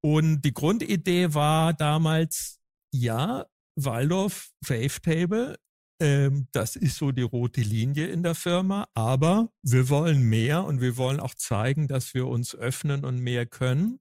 [0.00, 2.60] Und die Grundidee war damals,
[2.92, 5.56] ja, Waldorf Wavetable,
[6.00, 10.80] ähm, das ist so die rote Linie in der Firma, aber wir wollen mehr und
[10.80, 14.00] wir wollen auch zeigen, dass wir uns öffnen und mehr können.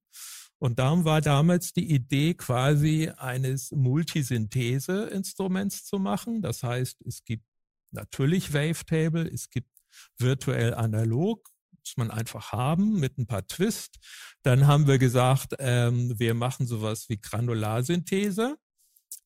[0.62, 6.44] Und darum war damals die Idee quasi eines Multisynthese-Instruments zu machen.
[6.44, 7.46] Das heißt, es gibt
[7.90, 9.72] natürlich Wavetable, es gibt
[10.20, 13.98] virtuell analog, muss man einfach haben mit ein paar Twist.
[14.44, 18.56] Dann haben wir gesagt, ähm, wir machen sowas wie Granularsynthese.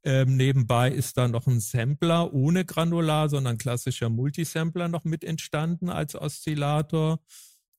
[0.06, 5.89] Ähm, nebenbei ist da noch ein Sampler ohne Granular, sondern klassischer Multisampler noch mit entstanden
[5.89, 7.19] als Oszillator.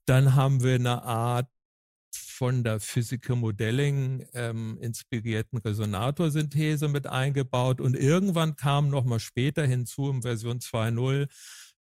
[0.04, 1.48] Dann haben wir eine Art
[2.14, 9.66] von der Physical Modeling ähm, inspirierten Resonatorsynthese mit eingebaut und irgendwann kam noch mal später
[9.66, 11.28] hinzu in Version 2.0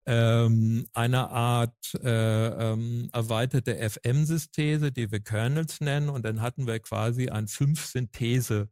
[0.08, 6.80] ähm, eine Art äh, ähm, erweiterte FM-Synthese, die wir Kernels nennen und dann hatten wir
[6.80, 8.70] quasi ein Fünf-Synthese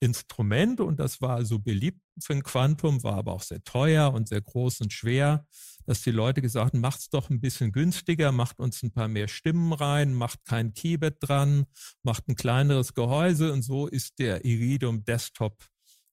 [0.00, 4.28] Instrument und das war so beliebt für ein Quantum, war aber auch sehr teuer und
[4.28, 5.46] sehr groß und schwer,
[5.86, 9.28] dass die Leute gesagt haben, macht's doch ein bisschen günstiger, macht uns ein paar mehr
[9.28, 11.66] Stimmen rein, macht kein Keybed dran,
[12.02, 15.66] macht ein kleineres Gehäuse und so ist der Iridium Desktop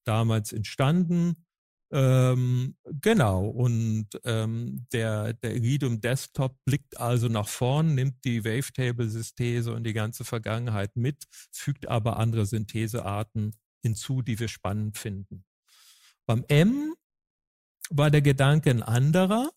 [0.04, 1.46] damals entstanden.
[1.90, 9.74] Ähm, genau, und ähm, der, der Iridium Desktop blickt also nach vorn, nimmt die Wavetable-Synthese
[9.74, 11.24] und die ganze Vergangenheit mit,
[11.54, 15.46] fügt aber andere Synthesearten hinzu, die wir spannend finden.
[16.26, 16.94] Beim M
[17.90, 19.50] war der Gedanke ein anderer.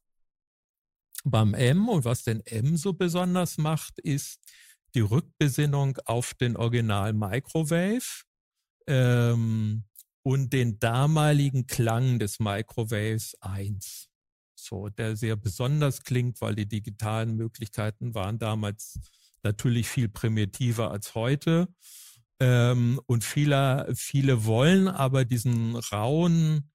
[1.25, 4.41] Beim M und was den M so besonders macht, ist
[4.95, 8.25] die Rückbesinnung auf den Original Microwave
[8.87, 9.85] ähm,
[10.23, 14.09] und den damaligen Klang des Microwaves 1.
[14.55, 18.99] So, der sehr besonders klingt, weil die digitalen Möglichkeiten waren damals
[19.43, 21.69] natürlich viel primitiver als heute.
[22.40, 26.70] Ähm, und viele, viele wollen aber diesen rauen,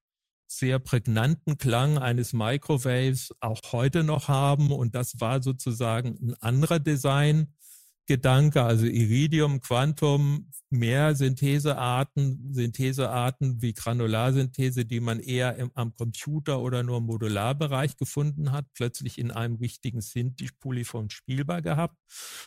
[0.48, 4.70] sehr prägnanten Klang eines Microwaves auch heute noch haben.
[4.70, 14.84] Und das war sozusagen ein anderer Designgedanke, also Iridium, Quantum, mehr Synthesearten, Synthesearten wie Granularsynthese,
[14.84, 19.56] die man eher im, am Computer oder nur im Modularbereich gefunden hat, plötzlich in einem
[19.56, 21.96] richtigen Synthi-Polyphon spielbar gehabt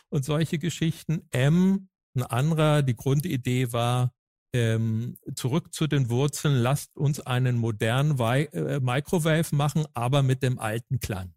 [0.08, 1.28] und solche Geschichten.
[1.32, 4.12] M ein anderer, die Grundidee war,
[4.52, 10.42] ähm, zurück zu den Wurzeln, lasst uns einen modernen Vi äh, Microwave machen, aber mit
[10.42, 11.34] dem alten Klang.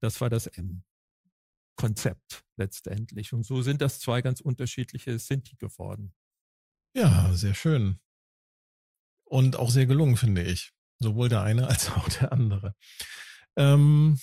[0.00, 3.32] Das war das M-Konzept letztendlich.
[3.32, 6.14] Und so sind das zwei ganz unterschiedliche Sinti geworden.
[6.96, 8.00] Ja, sehr schön.
[9.24, 10.72] Und auch sehr gelungen, finde ich.
[11.00, 12.74] Sowohl der eine als auch der andere.
[13.56, 14.18] Ähm,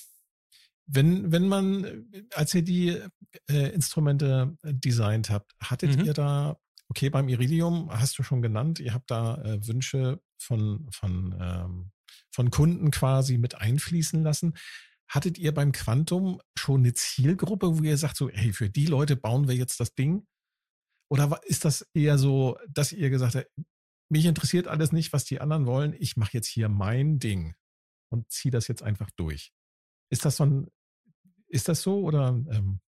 [0.93, 2.97] wenn, wenn man, als ihr die
[3.49, 6.05] äh, Instrumente designt habt, hattet mhm.
[6.05, 6.57] ihr da,
[6.89, 11.91] okay, beim Iridium hast du schon genannt, ihr habt da äh, Wünsche von, von, ähm,
[12.31, 14.53] von Kunden quasi mit einfließen lassen.
[15.09, 19.15] Hattet ihr beim Quantum schon eine Zielgruppe, wo ihr sagt, so, hey, für die Leute
[19.15, 20.25] bauen wir jetzt das Ding?
[21.09, 23.49] Oder ist das eher so, dass ihr gesagt habt,
[24.09, 27.55] mich interessiert alles nicht, was die anderen wollen, ich mache jetzt hier mein Ding
[28.09, 29.53] und ziehe das jetzt einfach durch?
[30.09, 30.67] Ist das so ein,
[31.51, 32.29] ist das so oder?
[32.51, 32.79] Ähm,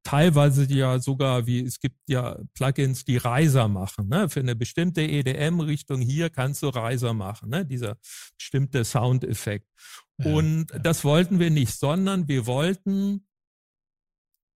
[0.09, 4.07] teilweise ja sogar wie es gibt ja Plugins, die Reiser machen.
[4.07, 4.27] Ne?
[4.27, 7.63] Für eine bestimmte EDM-Richtung hier kannst du Reiser machen, ne?
[7.63, 7.97] dieser
[8.35, 9.67] bestimmte Soundeffekt.
[10.17, 10.79] Ja, Und ja.
[10.79, 13.27] das wollten wir nicht, sondern wir wollten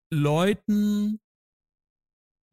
[0.10, 1.20] Leuten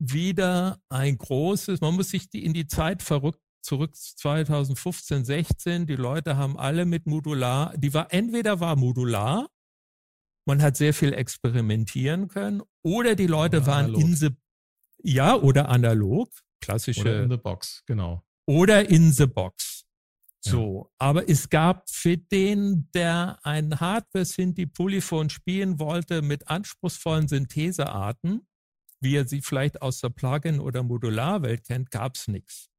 [0.01, 5.97] wieder ein großes, man muss sich die in die Zeit verrückt zurück 2015, 16, die
[5.97, 9.49] Leute haben alle mit Modular, die war entweder war Modular
[10.49, 12.63] man hat sehr viel experimentieren können.
[12.83, 14.31] Oder die Leute oder waren in the,
[15.03, 16.31] ja, oder analog,
[16.61, 17.03] klassische.
[17.03, 18.25] Oder in the box, genau.
[18.47, 19.85] Oder in the box.
[20.41, 21.07] So, ja.
[21.07, 28.47] aber es gab für den, der ein Hardware-Synthi Polyphon spielen wollte mit anspruchsvollen Synthesearten,
[29.01, 32.71] wie er sie vielleicht aus der Plugin- oder Modularwelt kennt, gab es nichts.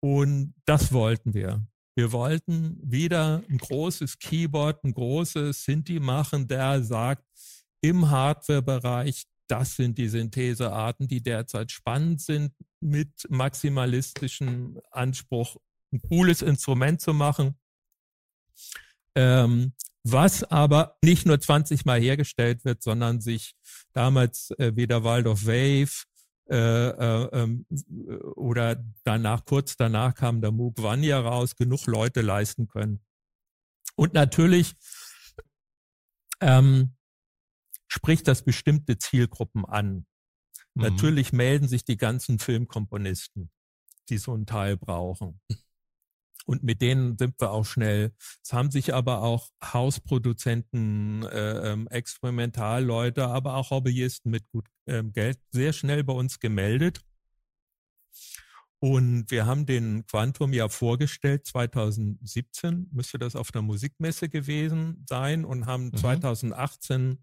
[0.00, 1.66] Und das wollten wir.
[1.98, 7.24] Wir wollten wieder ein großes Keyboard, ein großes Sinti machen, der sagt,
[7.80, 15.56] im Hardware-Bereich das sind die Synthesearten, die derzeit spannend sind, mit maximalistischem Anspruch
[15.92, 17.58] ein cooles Instrument zu machen.
[19.16, 19.72] Ähm,
[20.04, 23.56] was aber nicht nur 20 Mal hergestellt wird, sondern sich
[23.92, 26.04] damals äh, der Waldorf Wave
[28.36, 33.04] oder danach, kurz danach kam der Moog Vanya raus, genug Leute leisten können.
[33.96, 34.74] Und natürlich
[36.40, 36.96] ähm,
[37.88, 40.06] spricht das bestimmte Zielgruppen an.
[40.74, 40.82] Mhm.
[40.82, 43.50] Natürlich melden sich die ganzen Filmkomponisten,
[44.08, 45.40] die so einen Teil brauchen.
[46.48, 48.14] Und mit denen sind wir auch schnell.
[48.42, 55.12] Es haben sich aber auch Hausproduzenten, äh, ähm, Experimentalleute, aber auch Hobbyisten mit gut ähm,
[55.12, 57.02] Geld sehr schnell bei uns gemeldet.
[58.78, 65.44] Und wir haben den Quantum ja vorgestellt, 2017 müsste das auf der Musikmesse gewesen sein
[65.44, 65.96] und haben mhm.
[65.98, 67.18] 2018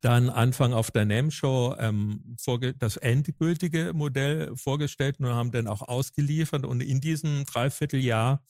[0.00, 2.36] dann Anfang auf der NAM-Show ähm,
[2.78, 6.64] das endgültige Modell vorgestellt und haben dann auch ausgeliefert.
[6.64, 8.42] Und in diesem Dreivierteljahr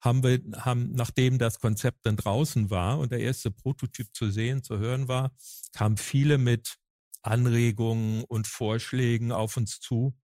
[0.00, 4.62] haben wir, haben, nachdem das Konzept dann draußen war und der erste Prototyp zu sehen,
[4.62, 5.32] zu hören war,
[5.72, 6.76] kamen viele mit
[7.22, 10.14] Anregungen und Vorschlägen auf uns zu,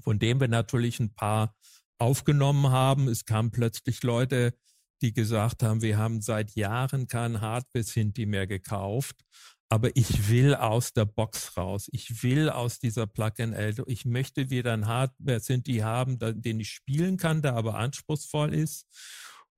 [0.00, 1.56] von dem wir natürlich ein paar
[1.98, 3.08] aufgenommen haben.
[3.08, 4.54] Es kamen plötzlich Leute,
[5.00, 9.24] die gesagt haben, wir haben seit Jahren kein Hardware-Sinti mehr gekauft
[9.72, 11.88] aber ich will aus der Box raus.
[11.92, 13.76] Ich will aus dieser Plug-in-L.
[13.86, 18.52] Ich möchte wieder ein Hardware sind die haben, den ich spielen kann, der aber anspruchsvoll
[18.52, 18.86] ist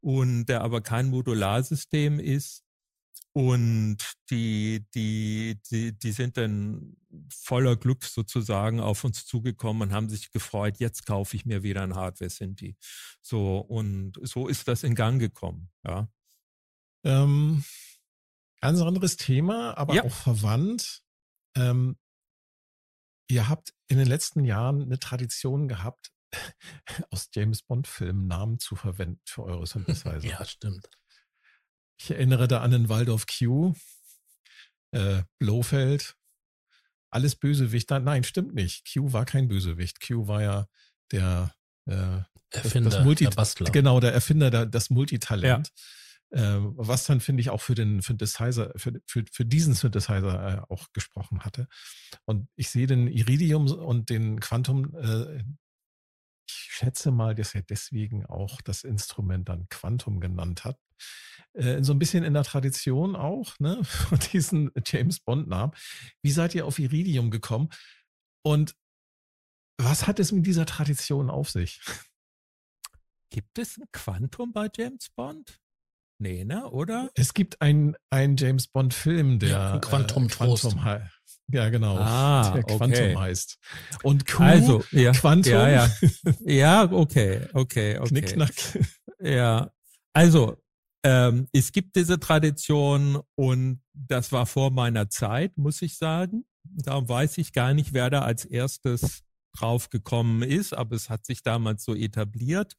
[0.01, 2.63] und der aber kein Modularsystem ist.
[3.33, 3.97] Und
[4.31, 6.97] die, die, die, die sind dann
[7.29, 11.83] voller Glück sozusagen auf uns zugekommen und haben sich gefreut, jetzt kaufe ich mir wieder
[11.83, 12.77] ein Hardware-Sinti.
[13.21, 16.09] So, und so ist das in Gang gekommen, ja.
[17.03, 17.65] Ähm,
[18.65, 20.05] Ganz anderes Thema, aber ja.
[20.05, 21.03] auch verwandt.
[21.55, 21.99] Ähm,
[23.29, 26.11] ihr habt in den letzten Jahren eine Tradition gehabt,
[27.11, 30.19] aus James Bond-Filmen Namen zu verwenden für eure Synthesizer.
[30.25, 30.89] ja, stimmt.
[32.01, 33.75] Ich erinnere da an den Waldorf Q,
[34.93, 36.17] äh, Blofeld,
[37.11, 37.91] alles Bösewicht.
[37.91, 38.91] Nein, stimmt nicht.
[38.91, 40.01] Q war kein Bösewicht.
[40.01, 40.69] Q war ja
[41.13, 41.55] der
[41.87, 43.71] äh, Erfinder, das, das Multi der Bastler.
[43.71, 45.69] Genau, der Erfinder, der, das Multitalent.
[45.69, 45.75] Ja.
[46.35, 50.73] Ähm, was dann finde ich auch für den Synthesizer, für, für, für diesen Synthesizer äh,
[50.73, 51.69] auch gesprochen hatte.
[52.25, 55.45] Und ich sehe den Iridium und den Quantum, äh,
[56.49, 60.77] ich schätze mal, dass er deswegen auch das Instrument dann Quantum genannt hat.
[61.53, 65.73] Äh, so ein bisschen in der Tradition auch, ne, von diesen James Bond-Namen.
[66.21, 67.69] Wie seid ihr auf Iridium gekommen?
[68.43, 68.75] Und
[69.79, 71.81] was hat es mit dieser Tradition auf sich?
[73.31, 75.61] Gibt es ein Quantum bei James Bond?
[76.19, 76.71] Nee, ne?
[76.71, 77.11] Oder?
[77.15, 80.81] Es gibt einen James Bond-Film, der ja, Quantum, äh, Quantum
[81.49, 81.99] Ja, genau.
[81.99, 83.17] Ah, der Quantum okay.
[83.17, 83.59] heißt.
[84.03, 85.53] Und Q, also, ja, Quantum.
[85.53, 85.91] Ja, ja.
[86.41, 88.09] ja, okay, okay, okay.
[88.09, 88.55] Knickknack.
[89.21, 89.71] Ja,
[90.13, 90.59] also
[91.03, 96.45] ähm, es gibt diese Tradition und das war vor meiner Zeit, muss ich sagen.
[96.63, 99.23] Darum weiß ich gar nicht, wer da als erstes
[99.57, 102.77] drauf gekommen ist, aber es hat sich damals so etabliert.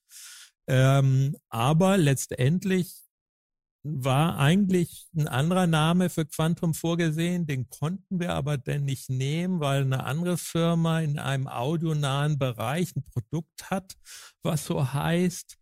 [0.67, 3.04] Ähm, aber letztendlich
[3.87, 9.59] war eigentlich ein anderer Name für Quantum vorgesehen, den konnten wir aber denn nicht nehmen,
[9.59, 13.93] weil eine andere Firma in einem audionahen Bereich ein Produkt hat,
[14.41, 15.57] was so heißt.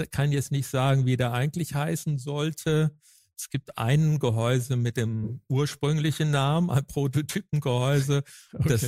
[0.00, 2.96] Ich kann jetzt nicht sagen, wie der eigentlich heißen sollte.
[3.36, 8.22] Es gibt ein Gehäuse mit dem ursprünglichen Namen, ein Prototypengehäuse.
[8.54, 8.68] Okay.
[8.70, 8.82] Das,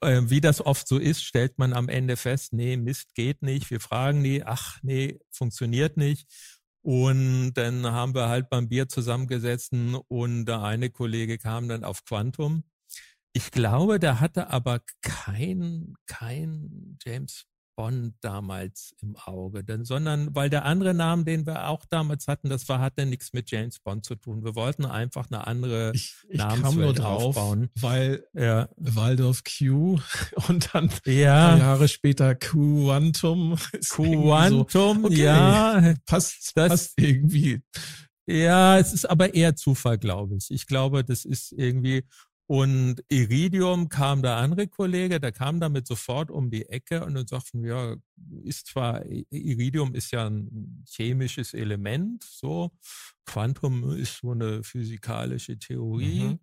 [0.00, 3.70] äh, wie das oft so ist, stellt man am Ende fest, nee, Mist geht nicht.
[3.70, 6.26] Wir fragen nie, ach nee, funktioniert nicht.
[6.84, 12.04] Und dann haben wir halt beim Bier zusammengesessen und der eine Kollege kam dann auf
[12.04, 12.64] Quantum.
[13.32, 20.50] Ich glaube, der hatte aber kein, kein James Bond damals im Auge, denn, sondern weil
[20.50, 24.04] der andere Name, den wir auch damals hatten, das war, hatte nichts mit James Bond
[24.04, 24.44] zu tun.
[24.44, 27.70] Wir wollten einfach eine andere ich, ich Namenswelt drauf, aufbauen.
[27.80, 28.68] Weil ja.
[28.76, 29.98] Waldorf Q
[30.48, 31.56] und dann ja.
[31.56, 33.56] Jahre später Quantum.
[33.88, 35.94] Quantum, so, okay, ja.
[36.06, 37.62] Passt, das, passt irgendwie.
[38.26, 40.50] Ja, es ist aber eher Zufall, glaube ich.
[40.50, 42.04] Ich glaube, das ist irgendwie,
[42.46, 47.26] und Iridium kam der andere Kollege, der kam damit sofort um die Ecke und dann
[47.26, 47.96] sagten, ja,
[48.42, 52.70] ist zwar, Iridium ist ja ein chemisches Element, so,
[53.24, 56.24] Quantum ist so eine physikalische Theorie.
[56.24, 56.38] Mhm.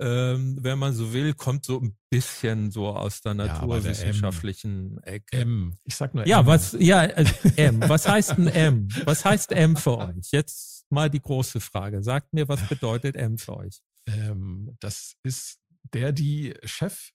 [0.00, 5.36] Ähm, wenn man so will, kommt so ein bisschen so aus der naturwissenschaftlichen ja, Ecke.
[5.36, 5.76] M.
[5.84, 6.46] Ich sag nur ja, M.
[6.46, 7.80] Was, ja, also M.
[7.80, 8.88] Was heißt ein M?
[9.04, 10.32] Was heißt M für euch?
[10.32, 12.02] Jetzt mal die große Frage.
[12.02, 13.82] Sagt mir, was bedeutet M für euch?
[14.06, 15.60] Ähm, das ist
[15.92, 17.10] der, die Chef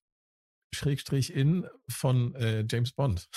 [0.74, 3.30] Schrägstrich in von äh, James Bond.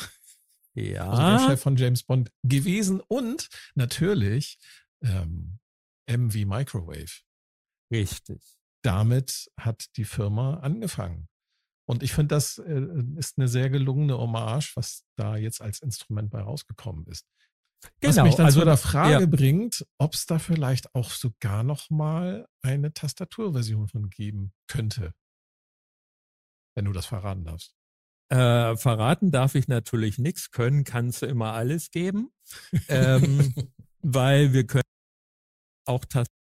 [0.74, 1.10] Ja.
[1.10, 4.58] Also der Chef von James Bond gewesen und natürlich
[5.02, 5.58] ähm,
[6.06, 7.20] MV Microwave.
[7.92, 8.42] Richtig.
[8.82, 11.28] Damit hat die Firma angefangen.
[11.86, 12.86] Und ich finde, das äh,
[13.16, 17.26] ist eine sehr gelungene Hommage, was da jetzt als Instrument bei rausgekommen ist.
[18.00, 19.26] Genau, was mich dann also, zu der Frage ja.
[19.26, 25.14] bringt, ob es da vielleicht auch sogar noch mal eine Tastaturversion von geben könnte.
[26.74, 27.74] Wenn du das verraten darfst.
[28.28, 32.32] Äh, verraten darf ich natürlich nichts, können kannst du immer alles geben,
[32.88, 33.54] ähm,
[34.00, 34.82] weil wir können
[35.86, 36.42] auch Tastatur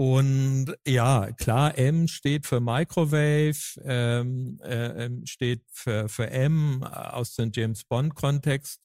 [0.00, 7.50] und ja, klar, M steht für Microwave, ähm, äh, steht für, für M aus dem
[7.52, 8.80] James Bond-Kontext.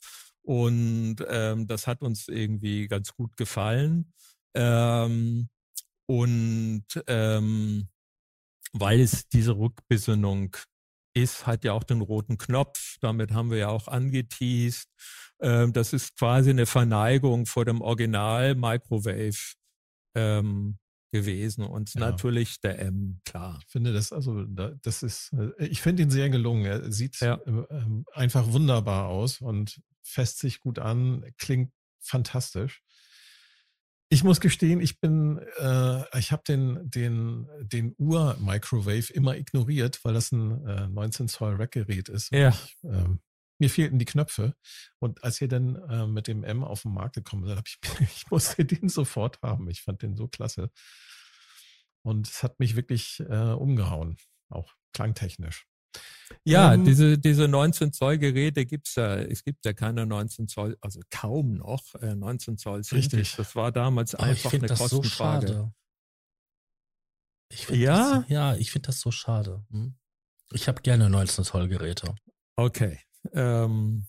[0.45, 4.13] Und ähm, das hat uns irgendwie ganz gut gefallen.
[4.55, 5.49] Ähm,
[6.07, 7.89] und ähm,
[8.73, 10.55] weil es diese Rückbesinnung
[11.15, 12.97] ist, hat ja auch den roten Knopf.
[13.01, 14.89] Damit haben wir ja auch angeteased.
[15.41, 19.55] Ähm, das ist quasi eine Verneigung vor dem Original Microwave.
[20.15, 20.77] Ähm,
[21.15, 22.01] gewesen und ja.
[22.01, 23.59] natürlich der M, klar.
[23.61, 26.65] Ich finde das, also das ist, äh, ich finde ihn sehr gelungen.
[26.65, 27.39] Er sieht ja.
[27.45, 32.83] Ähm, einfach wunderbar aus und fässt sich gut an, klingt fantastisch.
[34.09, 40.13] Ich muss gestehen, ich bin, äh, ich habe den, den, den Ur-Microwave immer ignoriert, weil
[40.13, 42.31] das ein äh, 19 Zoll Rack-Gerät ist.
[42.31, 42.49] Ja.
[42.49, 43.07] Ich, äh,
[43.57, 44.55] mir fehlten die Knöpfe.
[44.99, 47.79] Und als ihr dann äh, mit dem M auf den Markt gekommen seid, habe ich,
[48.15, 49.69] ich musste den sofort haben.
[49.69, 50.69] Ich fand den so klasse.
[52.03, 54.17] Und es hat mich wirklich äh, umgehauen,
[54.49, 55.65] auch klangtechnisch.
[56.43, 60.78] Ja, ähm, diese, diese 19 Zoll Geräte gibt's ja, es gibt ja keine 19 Zoll,
[60.82, 62.82] also kaum noch äh, 19 Zoll.
[62.91, 63.36] Richtig.
[63.36, 65.47] Das war damals Aber einfach eine Kostenfrage.
[65.47, 65.71] So.
[67.49, 68.19] Ich ja?
[68.19, 69.63] Das, ja, ich finde das so schade.
[69.69, 69.95] Hm?
[70.51, 72.15] Ich habe gerne 19 Zoll Geräte.
[72.55, 72.99] Okay.
[73.34, 74.07] Ähm,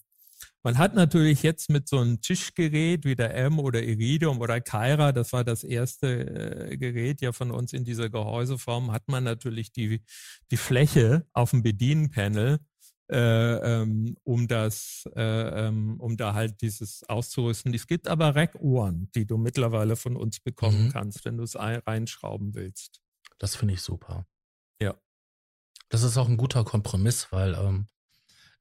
[0.66, 5.12] man hat natürlich jetzt mit so einem Tischgerät wie der M oder Iridium oder Kyra,
[5.12, 9.70] das war das erste äh, Gerät ja von uns in dieser Gehäuseform, hat man natürlich
[9.70, 10.02] die,
[10.50, 12.58] die Fläche auf dem Bedienpanel,
[13.08, 17.72] äh, ähm, um das, äh, ähm, um da halt dieses auszurüsten.
[17.72, 20.90] Es gibt aber Rack-Uhren, die du mittlerweile von uns bekommen mhm.
[20.90, 23.00] kannst, wenn du es reinschrauben willst.
[23.38, 24.26] Das finde ich super.
[24.82, 24.96] Ja.
[25.90, 27.86] Das ist auch ein guter Kompromiss, weil ähm,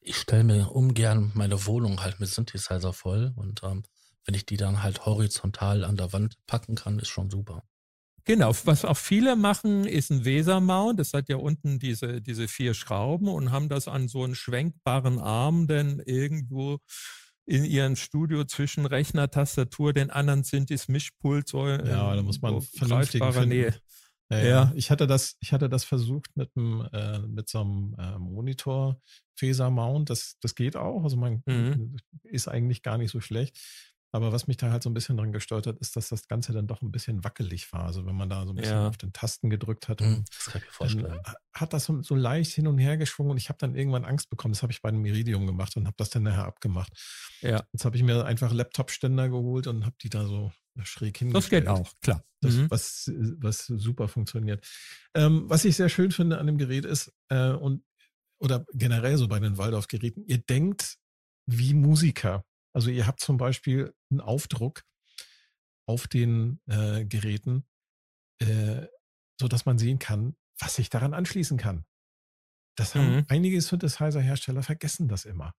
[0.06, 3.84] ich stelle mir ungern meine Wohnung halt mit Synthesizer voll und ähm,
[4.26, 7.64] wenn ich die dann halt horizontal an der Wand packen kann, ist schon super.
[8.26, 11.00] Genau, was auch viele machen, ist ein Weser-Mount.
[11.00, 15.20] Das hat ja unten diese, diese vier Schrauben und haben das an so einen schwenkbaren
[15.20, 16.80] Arm denn irgendwo
[17.46, 22.60] in ihrem Studio zwischen Rechner, Tastatur, den anderen Synthes, Mischpult, so ja, da muss man
[22.62, 23.76] vernünftig Nähe.
[24.30, 24.72] Ja, ja.
[24.76, 29.00] Ich hatte das, ich hatte das versucht mit einem, äh, mit so einem äh, Monitor
[29.36, 30.10] Phaser Mount.
[30.10, 31.04] Das, das geht auch.
[31.04, 31.98] Also man mhm.
[32.24, 33.58] ist eigentlich gar nicht so schlecht.
[34.16, 36.54] Aber was mich da halt so ein bisschen dran gestört hat, ist, dass das Ganze
[36.54, 37.84] dann doch ein bisschen wackelig war.
[37.84, 38.88] Also wenn man da so ein bisschen ja.
[38.88, 40.24] auf den Tasten gedrückt hat, mhm,
[40.80, 41.20] dann
[41.54, 44.30] hat das so, so, leicht hin und her geschwungen und ich habe dann irgendwann Angst
[44.30, 44.54] bekommen.
[44.54, 46.94] Das habe ich bei einem Iridium gemacht und habe das dann nachher abgemacht.
[47.42, 47.62] Ja.
[47.74, 50.54] Jetzt habe ich mir einfach Laptop-Ständer geholt und habe die da so
[50.84, 51.44] schräg hingestellt.
[51.44, 52.24] Das geht auch, klar.
[52.40, 52.72] Das, mhm.
[52.72, 54.66] was, was super funktioniert.
[55.14, 57.84] Ähm, was ich sehr schön finde an dem Gerät ist, äh, und
[58.40, 60.98] oder generell so bei den Waldorf-Geräten, ihr denkt
[61.48, 62.46] wie Musiker.
[62.76, 64.84] Also ihr habt zum Beispiel einen Aufdruck
[65.88, 67.66] auf den äh, Geräten,
[68.40, 68.88] äh,
[69.40, 71.86] so dass man sehen kann, was sich daran anschließen kann.
[72.76, 73.26] Das haben mhm.
[73.30, 75.54] einige Synthesizer-Hersteller vergessen das immer.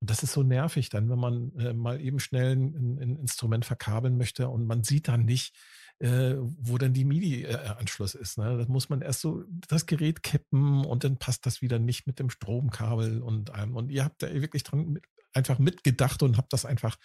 [0.00, 3.64] Und das ist so nervig dann, wenn man äh, mal eben schnell ein, ein, Instrument
[3.64, 5.54] verkabeln möchte und man sieht dann nicht,
[6.00, 8.36] äh, wo dann die MIDI-Anschluss ist.
[8.36, 8.58] Ne?
[8.58, 12.18] Das muss man erst so das Gerät kippen und dann passt das wieder nicht mit
[12.18, 13.76] dem Stromkabel und allem.
[13.76, 15.04] Und ihr habt da wirklich dran mit,
[15.34, 16.96] einfach mitgedacht und habt das einfach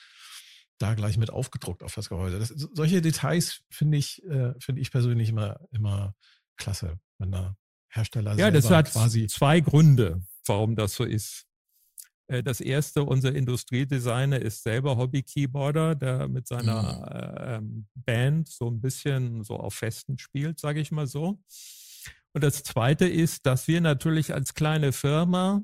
[0.79, 2.39] da gleich mit aufgedruckt auf das Gehäuse.
[2.39, 6.15] Das, solche Details finde ich, äh, finde ich persönlich immer, immer
[6.57, 7.55] klasse, wenn da
[7.89, 11.45] Hersteller Ja, das hat quasi zwei Gründe, warum das so ist.
[12.27, 17.87] Äh, das erste, unser Industriedesigner ist selber Hobby-Keyboarder, der mit seiner mhm.
[17.95, 21.39] äh, Band so ein bisschen so auf Festen spielt, sage ich mal so.
[22.33, 25.63] Und das zweite ist, dass wir natürlich als kleine Firma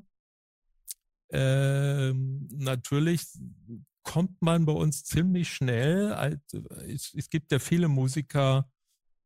[1.34, 3.22] äh, natürlich
[4.02, 6.38] kommt man bei uns ziemlich schnell.
[6.88, 8.68] Es, es gibt ja viele Musiker,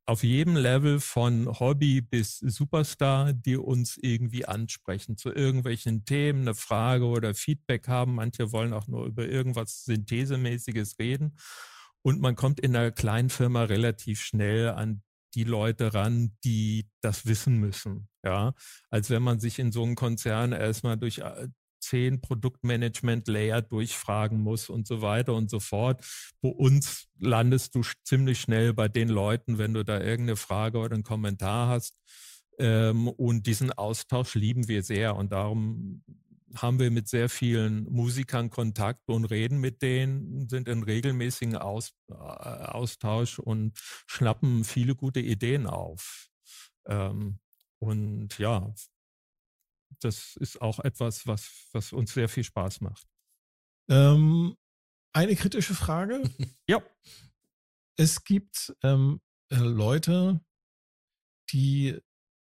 [0.08, 6.54] auf jedem Level von Hobby bis Superstar, die uns irgendwie ansprechen, zu irgendwelchen Themen, eine
[6.54, 8.14] Frage oder Feedback haben.
[8.14, 11.36] Manche wollen auch nur über irgendwas Synthesemäßiges reden.
[12.00, 15.02] Und man kommt in einer kleinen Firma relativ schnell an
[15.34, 18.08] die Leute ran, die das wissen müssen.
[18.24, 18.54] Ja,
[18.88, 21.48] als wenn man sich in so einem Konzern erstmal durch äh,
[21.88, 26.04] zehn Produktmanagement-Layer durchfragen muss und so weiter und so fort.
[26.40, 30.94] Bei uns landest du ziemlich schnell bei den Leuten, wenn du da irgendeine Frage oder
[30.94, 31.94] einen Kommentar hast.
[32.58, 36.02] Ähm, und diesen Austausch lieben wir sehr und darum
[36.54, 41.92] haben wir mit sehr vielen Musikern Kontakt und reden mit denen, sind in regelmäßigen Aus,
[42.10, 46.28] äh, Austausch und schnappen viele gute Ideen auf.
[46.86, 47.38] Ähm,
[47.78, 48.74] und ja,
[50.04, 53.06] das ist auch etwas, was, was uns sehr viel Spaß macht.
[53.90, 54.56] Ähm,
[55.12, 56.22] eine kritische Frage.
[56.68, 56.82] ja.
[57.96, 59.20] Es gibt ähm,
[59.50, 60.40] äh, Leute,
[61.50, 61.98] die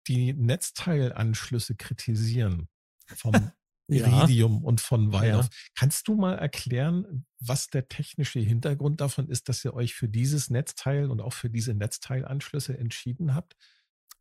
[0.08, 2.68] die Netzteilanschlüsse kritisieren
[3.08, 3.34] vom
[3.88, 4.68] Iridium ja.
[4.68, 5.50] und von Waldorf.
[5.52, 5.58] Ja.
[5.76, 10.50] Kannst du mal erklären, was der technische Hintergrund davon ist, dass ihr euch für dieses
[10.50, 13.56] Netzteil und auch für diese Netzteilanschlüsse entschieden habt?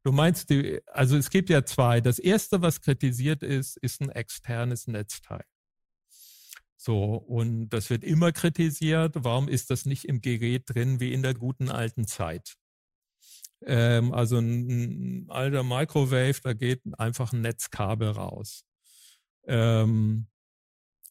[0.05, 2.00] Du meinst, die, also es gibt ja zwei.
[2.00, 5.44] Das erste, was kritisiert ist, ist ein externes Netzteil.
[6.76, 9.14] So, und das wird immer kritisiert.
[9.16, 12.57] Warum ist das nicht im Gerät drin wie in der guten alten Zeit?
[13.64, 18.64] Ähm, also ein, ein alter Microwave, da geht einfach ein Netzkabel raus.
[19.46, 20.26] Ähm,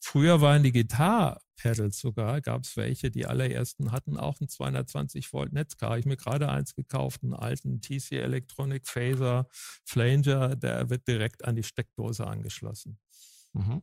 [0.02, 5.54] früher waren die Gitarre-Pedals sogar, gab es welche, die allerersten hatten auch ein 220 Volt
[5.54, 6.00] Netzkabel.
[6.00, 9.48] Ich mir gerade eins gekauft, einen alten TC Electronic Phaser
[9.86, 13.00] Flanger, der wird direkt an die Steckdose angeschlossen.
[13.54, 13.82] Mhm.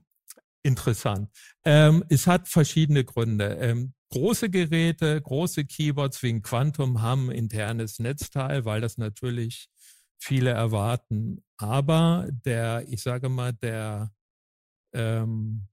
[0.62, 1.30] Interessant.
[1.64, 3.56] Ähm, es hat verschiedene Gründe.
[3.60, 9.68] Ähm, große Geräte, große Keyboards wie ein Quantum haben internes Netzteil, weil das natürlich
[10.18, 11.44] viele erwarten.
[11.56, 14.12] Aber der, ich sage mal, der
[14.92, 15.68] ähm,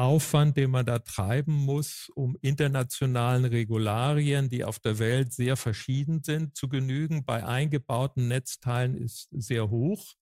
[0.00, 6.22] Aufwand, den man da treiben muss, um internationalen Regularien, die auf der Welt sehr verschieden
[6.22, 10.14] sind, zu genügen, bei eingebauten Netzteilen ist sehr hoch.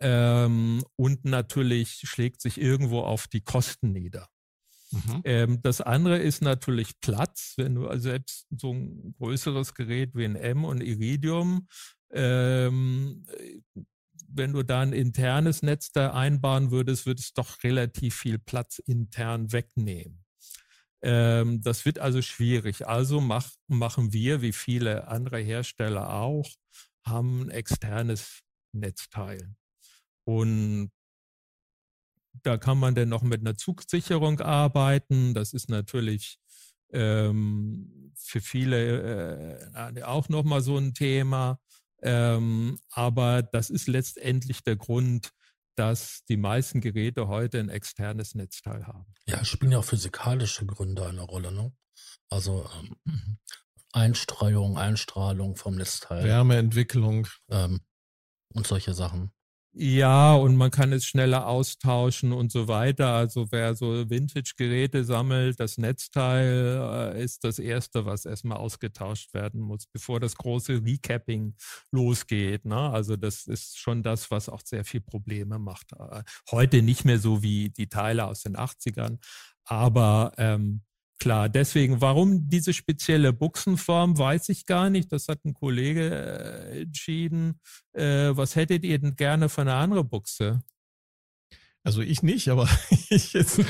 [0.00, 4.28] Ähm, und natürlich schlägt sich irgendwo auf die Kosten nieder.
[4.90, 5.20] Mhm.
[5.24, 7.54] Ähm, das andere ist natürlich Platz.
[7.56, 11.68] Wenn du also selbst so ein größeres Gerät wie ein M und Iridium
[12.12, 13.24] ähm,
[14.32, 18.78] wenn du da ein internes Netz da einbauen würdest, würde es doch relativ viel Platz
[18.78, 20.24] intern wegnehmen.
[21.02, 22.86] Ähm, das wird also schwierig.
[22.86, 26.48] Also mach, machen wir, wie viele andere Hersteller auch,
[27.04, 28.40] haben ein externes
[28.72, 29.54] Netzteil.
[30.24, 30.90] Und
[32.42, 35.34] da kann man dann noch mit einer Zugsicherung arbeiten.
[35.34, 36.38] Das ist natürlich
[36.92, 41.58] ähm, für viele äh, auch nochmal so ein Thema.
[42.02, 45.30] Ähm, aber das ist letztendlich der Grund,
[45.76, 49.06] dass die meisten Geräte heute ein externes Netzteil haben.
[49.26, 51.72] Ja, spielen ja auch physikalische Gründe eine Rolle, ne?
[52.28, 52.68] Also
[53.06, 53.38] ähm,
[53.92, 56.24] Einstreuung, Einstrahlung vom Netzteil.
[56.24, 57.26] Wärmeentwicklung.
[57.50, 57.80] Ähm,
[58.52, 59.32] und solche Sachen.
[59.72, 63.14] Ja, und man kann es schneller austauschen und so weiter.
[63.14, 69.60] Also wer so Vintage-Geräte sammelt, das Netzteil äh, ist das Erste, was erstmal ausgetauscht werden
[69.60, 71.54] muss, bevor das große Recapping
[71.92, 72.64] losgeht.
[72.64, 72.90] Ne?
[72.90, 75.92] Also das ist schon das, was auch sehr viel Probleme macht.
[75.92, 79.18] Äh, heute nicht mehr so wie die Teile aus den 80ern,
[79.64, 80.82] aber ähm,
[81.20, 85.12] Klar, deswegen, warum diese spezielle Buchsenform, weiß ich gar nicht.
[85.12, 87.60] Das hat ein Kollege äh, entschieden.
[87.92, 90.62] Äh, was hättet ihr denn gerne für eine andere Buchse?
[91.82, 92.68] Also ich nicht, aber
[93.10, 93.60] ich jetzt,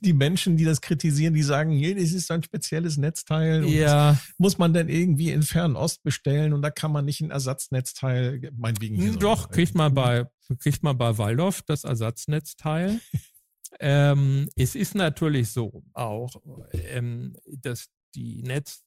[0.00, 3.64] die Menschen, die das kritisieren, die sagen, nee, das ist ein spezielles Netzteil.
[3.66, 4.18] ja.
[4.36, 8.96] Muss man denn irgendwie in Fernost bestellen und da kann man nicht ein Ersatznetzteil, meinetwegen
[8.96, 9.12] hier.
[9.12, 10.26] Hm, doch, kriegt man bei,
[10.58, 13.00] kriegt man bei Waldorf das Ersatznetzteil.
[13.80, 16.30] Ähm, es ist natürlich so auch,
[16.72, 18.84] ähm, dass die Netz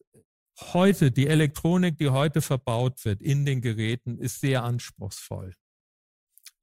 [0.59, 5.53] heute, die Elektronik, die heute verbaut wird in den Geräten, ist sehr anspruchsvoll,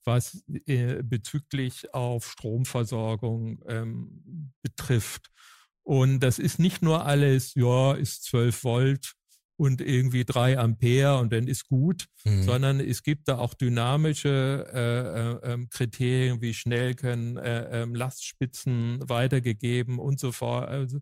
[0.05, 5.31] was äh, bezüglich auf Stromversorgung ähm, betrifft.
[5.83, 9.13] Und das ist nicht nur alles, ja, ist 12 Volt
[9.59, 12.45] und irgendwie drei Ampere und dann ist gut, mhm.
[12.45, 17.95] sondern es gibt da auch dynamische äh, äh, ähm, Kriterien, wie schnell können äh, ähm,
[17.95, 20.69] Lastspitzen weitergegeben und so fort.
[20.69, 21.01] Also,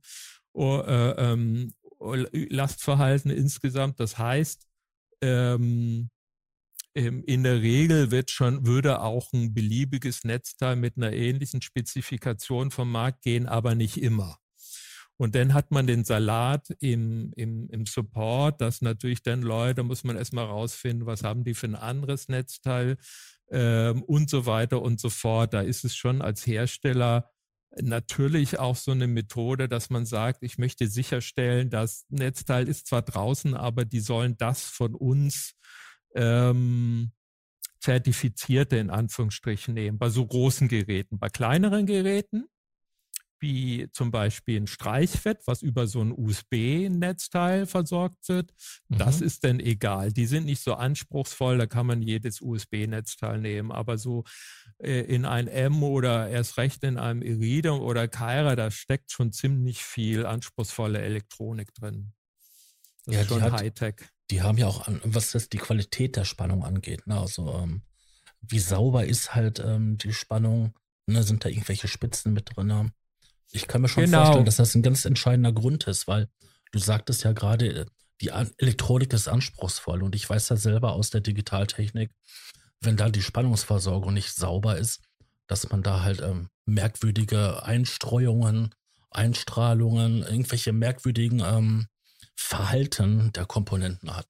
[0.54, 4.00] oh, äh, ähm, Lastverhalten insgesamt.
[4.00, 4.66] Das heißt,
[5.20, 6.08] ähm,
[6.94, 12.90] in der Regel wird schon, würde auch ein beliebiges Netzteil mit einer ähnlichen Spezifikation vom
[12.90, 14.38] Markt gehen, aber nicht immer.
[15.18, 20.04] Und dann hat man den Salat im, im, im Support, dass natürlich dann Leute, muss
[20.04, 22.98] man erstmal rausfinden, was haben die für ein anderes Netzteil
[23.50, 25.54] ähm, und so weiter und so fort.
[25.54, 27.30] Da ist es schon als Hersteller
[27.80, 33.02] natürlich auch so eine Methode, dass man sagt, ich möchte sicherstellen, das Netzteil ist zwar
[33.02, 35.54] draußen, aber die sollen das von uns
[36.14, 37.12] ähm,
[37.80, 39.98] zertifizierte in Anführungsstrichen nehmen.
[39.98, 42.46] Bei so großen Geräten, bei kleineren Geräten
[43.46, 48.52] wie zum Beispiel ein Streichfett, was über so ein USB-Netzteil versorgt wird.
[48.88, 48.98] Mhm.
[48.98, 50.12] Das ist denn egal.
[50.12, 53.70] Die sind nicht so anspruchsvoll, da kann man jedes USB-Netzteil nehmen.
[53.70, 54.24] Aber so
[54.78, 59.32] äh, in ein M oder erst recht in einem Iridium oder Kyra, da steckt schon
[59.32, 62.12] ziemlich viel anspruchsvolle Elektronik drin.
[63.04, 63.94] Das ja, ist schon Hightech.
[64.32, 67.06] Die haben ja auch, was das die Qualität der Spannung angeht.
[67.06, 67.20] Ne?
[67.20, 67.82] Also ähm,
[68.40, 70.76] wie sauber ist halt ähm, die Spannung?
[71.06, 71.22] Ne?
[71.22, 72.90] Sind da irgendwelche Spitzen mit drin?
[73.52, 74.24] Ich kann mir schon genau.
[74.24, 76.28] vorstellen, dass das ein ganz entscheidender Grund ist, weil
[76.72, 77.86] du sagtest ja gerade,
[78.20, 82.10] die Elektronik ist anspruchsvoll und ich weiß ja selber aus der Digitaltechnik,
[82.80, 85.02] wenn da die Spannungsversorgung nicht sauber ist,
[85.46, 88.74] dass man da halt ähm, merkwürdige Einstreuungen,
[89.10, 91.86] Einstrahlungen, irgendwelche merkwürdigen ähm,
[92.34, 94.26] Verhalten der Komponenten hat.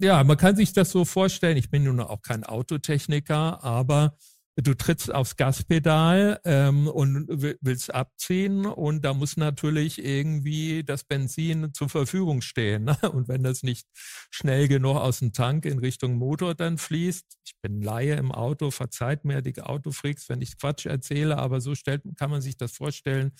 [0.00, 1.56] Ja, man kann sich das so vorstellen.
[1.56, 4.16] Ich bin nun auch kein Autotechniker, aber
[4.56, 7.26] du trittst aufs Gaspedal ähm, und
[7.60, 12.84] willst abziehen und da muss natürlich irgendwie das Benzin zur Verfügung stehen.
[12.84, 12.96] Ne?
[13.14, 13.86] Und wenn das nicht
[14.30, 18.70] schnell genug aus dem Tank in Richtung Motor dann fließt, ich bin Laie im Auto,
[18.70, 22.72] verzeiht mir die Autofreaks, wenn ich Quatsch erzähle, aber so stellt, kann man sich das
[22.72, 23.32] vorstellen.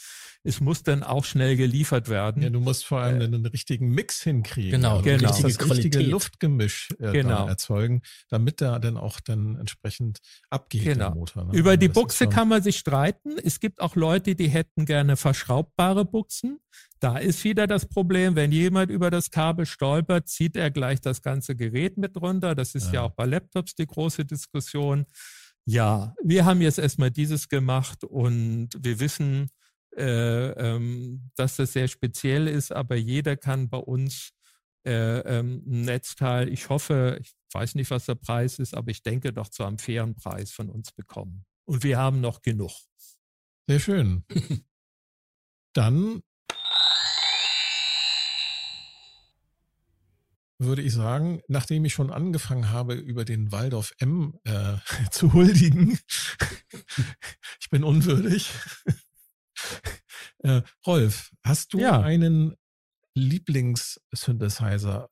[0.42, 2.42] Es muss dann auch schnell geliefert werden.
[2.42, 4.72] Ja, du musst vor allem äh, einen richtigen Mix hinkriegen.
[4.72, 5.28] Genau, also genau.
[5.40, 7.46] Das richtige Luftgemisch äh, genau.
[7.46, 10.18] erzeugen, damit da dann auch dann entsprechend
[10.50, 10.84] abgeht.
[10.84, 11.03] Genau.
[11.08, 11.20] Genau.
[11.20, 11.44] Motor.
[11.44, 11.58] Ne?
[11.58, 13.36] Über die Buchse kann man sich streiten.
[13.42, 16.58] Es gibt auch Leute, die hätten gerne verschraubbare Buchsen.
[17.00, 21.22] Da ist wieder das Problem, wenn jemand über das Kabel stolpert, zieht er gleich das
[21.22, 22.54] ganze Gerät mit runter.
[22.54, 25.06] Das ist ja, ja auch bei Laptops die große Diskussion.
[25.66, 29.50] Ja, wir haben jetzt erstmal dieses gemacht und wir wissen,
[29.96, 34.30] äh, ähm, dass das sehr speziell ist, aber jeder kann bei uns
[34.84, 39.02] äh, ähm, ein Netzteil, ich hoffe, ich weiß nicht, was der Preis ist, aber ich
[39.02, 41.46] denke doch zu einem fairen Preis von uns bekommen.
[41.64, 42.72] Und wir haben noch genug.
[43.66, 44.24] Sehr schön.
[45.72, 46.22] Dann
[50.58, 54.76] würde ich sagen, nachdem ich schon angefangen habe, über den Waldorf M äh,
[55.10, 55.98] zu huldigen,
[57.60, 58.50] ich bin unwürdig.
[60.38, 62.00] äh, Rolf, hast du ja.
[62.00, 62.54] einen
[63.14, 65.08] Lieblingssynthesizer,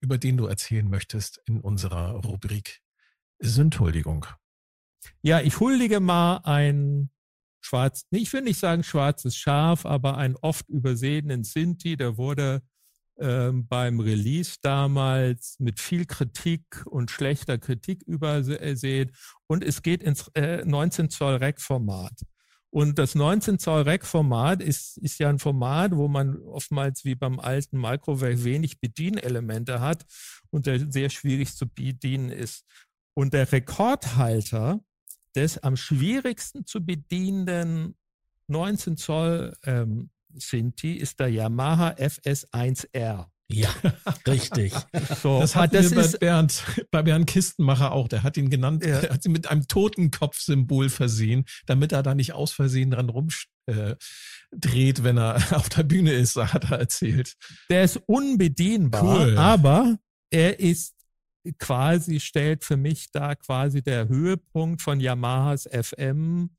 [0.00, 2.80] über den du erzählen möchtest in unserer Rubrik
[3.38, 4.26] Sündhuldigung?
[5.22, 7.10] Ja, ich huldige mal ein
[7.60, 12.62] schwarz, ich will nicht sagen schwarzes Schaf, aber einen oft übersehenen Sinti, der wurde
[13.18, 19.12] ähm, beim Release damals mit viel Kritik und schlechter Kritik übersehen
[19.46, 22.14] und es geht ins äh, 19 Zoll Rack-Format.
[22.72, 27.40] Und das 19 Zoll Rack-Format ist, ist ja ein Format, wo man oftmals wie beim
[27.40, 30.06] alten Microwave wenig Bedienelemente hat
[30.50, 32.64] und der sehr schwierig zu bedienen ist.
[33.14, 34.80] Und der Rekordhalter
[35.34, 37.96] des am schwierigsten zu bedienenden
[38.46, 43.26] 19 Zoll ähm, Sinti ist der Yamaha FS1R.
[43.52, 43.70] Ja,
[44.26, 44.72] richtig.
[45.22, 48.08] So, das hat das bei Bernd, bei Bernd Kistenmacher auch.
[48.08, 49.02] Der hat ihn genannt, ja.
[49.10, 53.98] hat ihn mit einem Totenkopfsymbol versehen, damit er da nicht aus Versehen dran rumdreht,
[54.98, 57.34] äh, wenn er auf der Bühne ist, hat er erzählt.
[57.68, 59.36] Der ist unbedienbar, cool.
[59.36, 59.98] aber
[60.30, 60.94] er ist
[61.58, 66.50] quasi, stellt für mich da quasi der Höhepunkt von Yamahas FM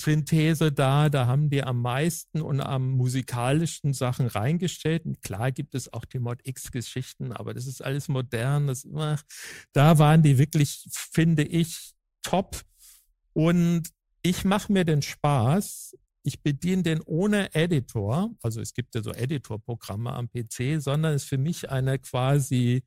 [0.00, 5.04] Synthese da, da haben die am meisten und am musikalischen Sachen reingestellt.
[5.04, 8.66] Und klar gibt es auch die Mod X-Geschichten, aber das ist alles modern.
[8.66, 8.86] Das,
[9.72, 11.92] da waren die wirklich, finde ich,
[12.22, 12.62] top.
[13.32, 13.84] Und
[14.22, 15.96] ich mache mir den Spaß.
[16.22, 18.30] Ich bediene den ohne Editor.
[18.42, 22.82] Also es gibt ja so Editor-Programme am PC, sondern es ist für mich eine quasi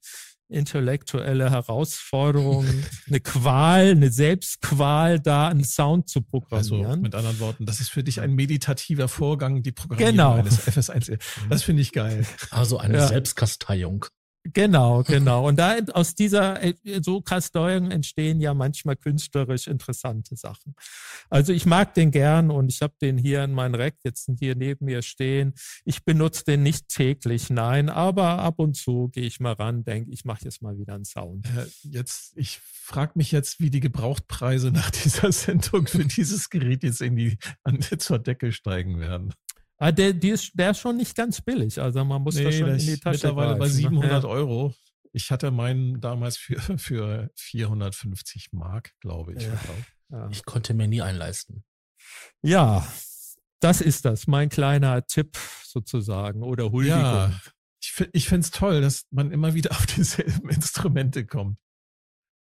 [0.49, 2.65] intellektuelle Herausforderung,
[3.07, 6.85] eine Qual, eine Selbstqual, da einen Sound zu programmieren.
[6.85, 10.33] Also mit anderen Worten, das ist für dich ein meditativer Vorgang, die Programmierung genau.
[10.35, 11.19] eines FS1.
[11.49, 12.25] Das finde ich geil.
[12.51, 13.07] Also eine ja.
[13.07, 14.05] Selbstkasteiung.
[14.51, 15.47] Genau, genau.
[15.47, 20.75] Und da aus dieser äh, so Kasteuerung entstehen ja manchmal künstlerisch interessante Sachen.
[21.29, 24.55] Also ich mag den gern und ich habe den hier in meinem Rack jetzt hier
[24.55, 25.53] neben mir stehen.
[25.85, 30.11] Ich benutze den nicht täglich, nein, aber ab und zu gehe ich mal ran, denke,
[30.11, 31.45] ich mache jetzt mal wieder einen Sound.
[31.45, 36.83] Äh, jetzt, ich frage mich jetzt, wie die Gebrauchtpreise nach dieser Sendung für dieses Gerät
[36.83, 39.33] jetzt in die an, zur Decke steigen werden.
[39.77, 41.79] Ah, der, die ist, der ist schon nicht ganz billig.
[41.81, 44.17] Also man muss nee, das schon in die Tasche mittlerweile bei 700 ne?
[44.19, 44.23] ja.
[44.23, 44.73] Euro.
[45.11, 49.43] Ich hatte meinen damals für, für 450 Mark, glaube ich.
[49.43, 49.59] Ja.
[50.09, 50.29] Ja.
[50.29, 51.63] Ich konnte mir nie einleisten.
[52.41, 52.87] Ja,
[53.59, 57.01] das ist das, mein kleiner Tipp sozusagen oder Huldigung.
[57.01, 57.39] Ja,
[57.81, 61.57] ich, ich finde es toll, dass man immer wieder auf dieselben Instrumente kommt.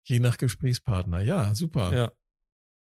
[0.04, 1.20] Je nach Gesprächspartner.
[1.20, 1.94] Ja, super.
[1.94, 2.12] Ja.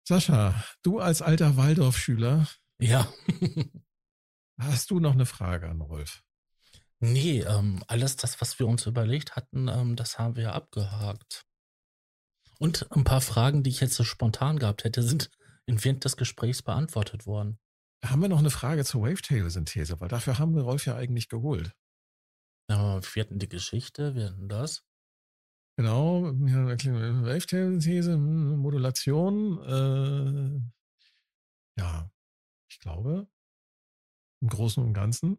[0.06, 2.46] Sascha, du als alter Waldorfschüler.
[2.80, 3.12] Ja.
[4.58, 6.22] hast du noch eine Frage an Rolf?
[7.00, 11.44] Nee, ähm, alles das, was wir uns überlegt hatten, ähm, das haben wir abgehakt.
[12.58, 15.30] Und ein paar Fragen, die ich jetzt so spontan gehabt hätte, sind
[15.66, 17.58] während des Gesprächs beantwortet worden.
[18.04, 20.00] Haben wir noch eine Frage zur Wavetable-Synthese?
[20.00, 21.72] Weil dafür haben wir Rolf ja eigentlich geholt.
[22.70, 24.84] Ja, wir hatten die Geschichte, wir hatten das.
[25.76, 29.62] Genau, Wavetable-Synthese, hm, Modulation.
[29.62, 30.60] Äh,
[31.80, 32.10] ja,
[32.68, 33.28] ich glaube,
[34.40, 35.38] im Großen und Ganzen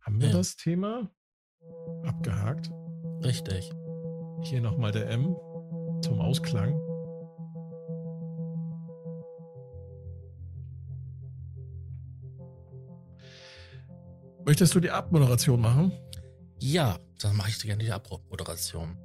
[0.00, 0.36] haben wir ja.
[0.36, 1.10] das Thema
[2.04, 2.70] abgehakt.
[3.22, 3.70] Richtig.
[4.42, 5.36] Hier nochmal der M
[6.02, 6.78] zum Ausklang.
[14.44, 15.92] Möchtest du die Abmoderation machen?
[16.58, 18.96] Ja, dann mache ich gerne die Abmoderation.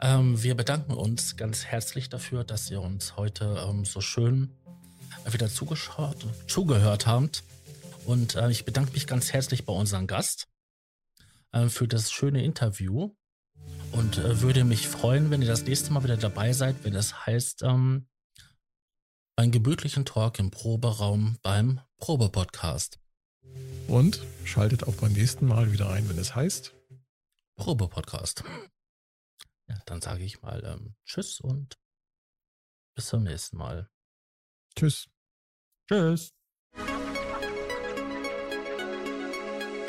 [0.00, 4.50] Ähm, wir bedanken uns ganz herzlich dafür, dass ihr uns heute ähm, so schön
[5.30, 7.44] wieder zugeschaut, zugehört habt.
[8.06, 10.48] Und äh, ich bedanke mich ganz herzlich bei unserem Gast
[11.52, 13.14] äh, für das schöne Interview
[13.92, 17.26] und äh, würde mich freuen, wenn ihr das nächste Mal wieder dabei seid, wenn es
[17.26, 18.08] heißt, ähm,
[19.36, 22.98] einen gemütlichen Talk im Proberaum beim Probe-Podcast.
[23.88, 26.74] Und schaltet auch beim nächsten Mal wieder ein, wenn es heißt
[27.56, 28.44] Probe-Podcast.
[29.68, 31.78] Ja, dann sage ich mal ähm, Tschüss und
[32.94, 33.88] bis zum nächsten Mal.
[34.76, 35.08] Tschüss.
[35.88, 36.34] Tschüss.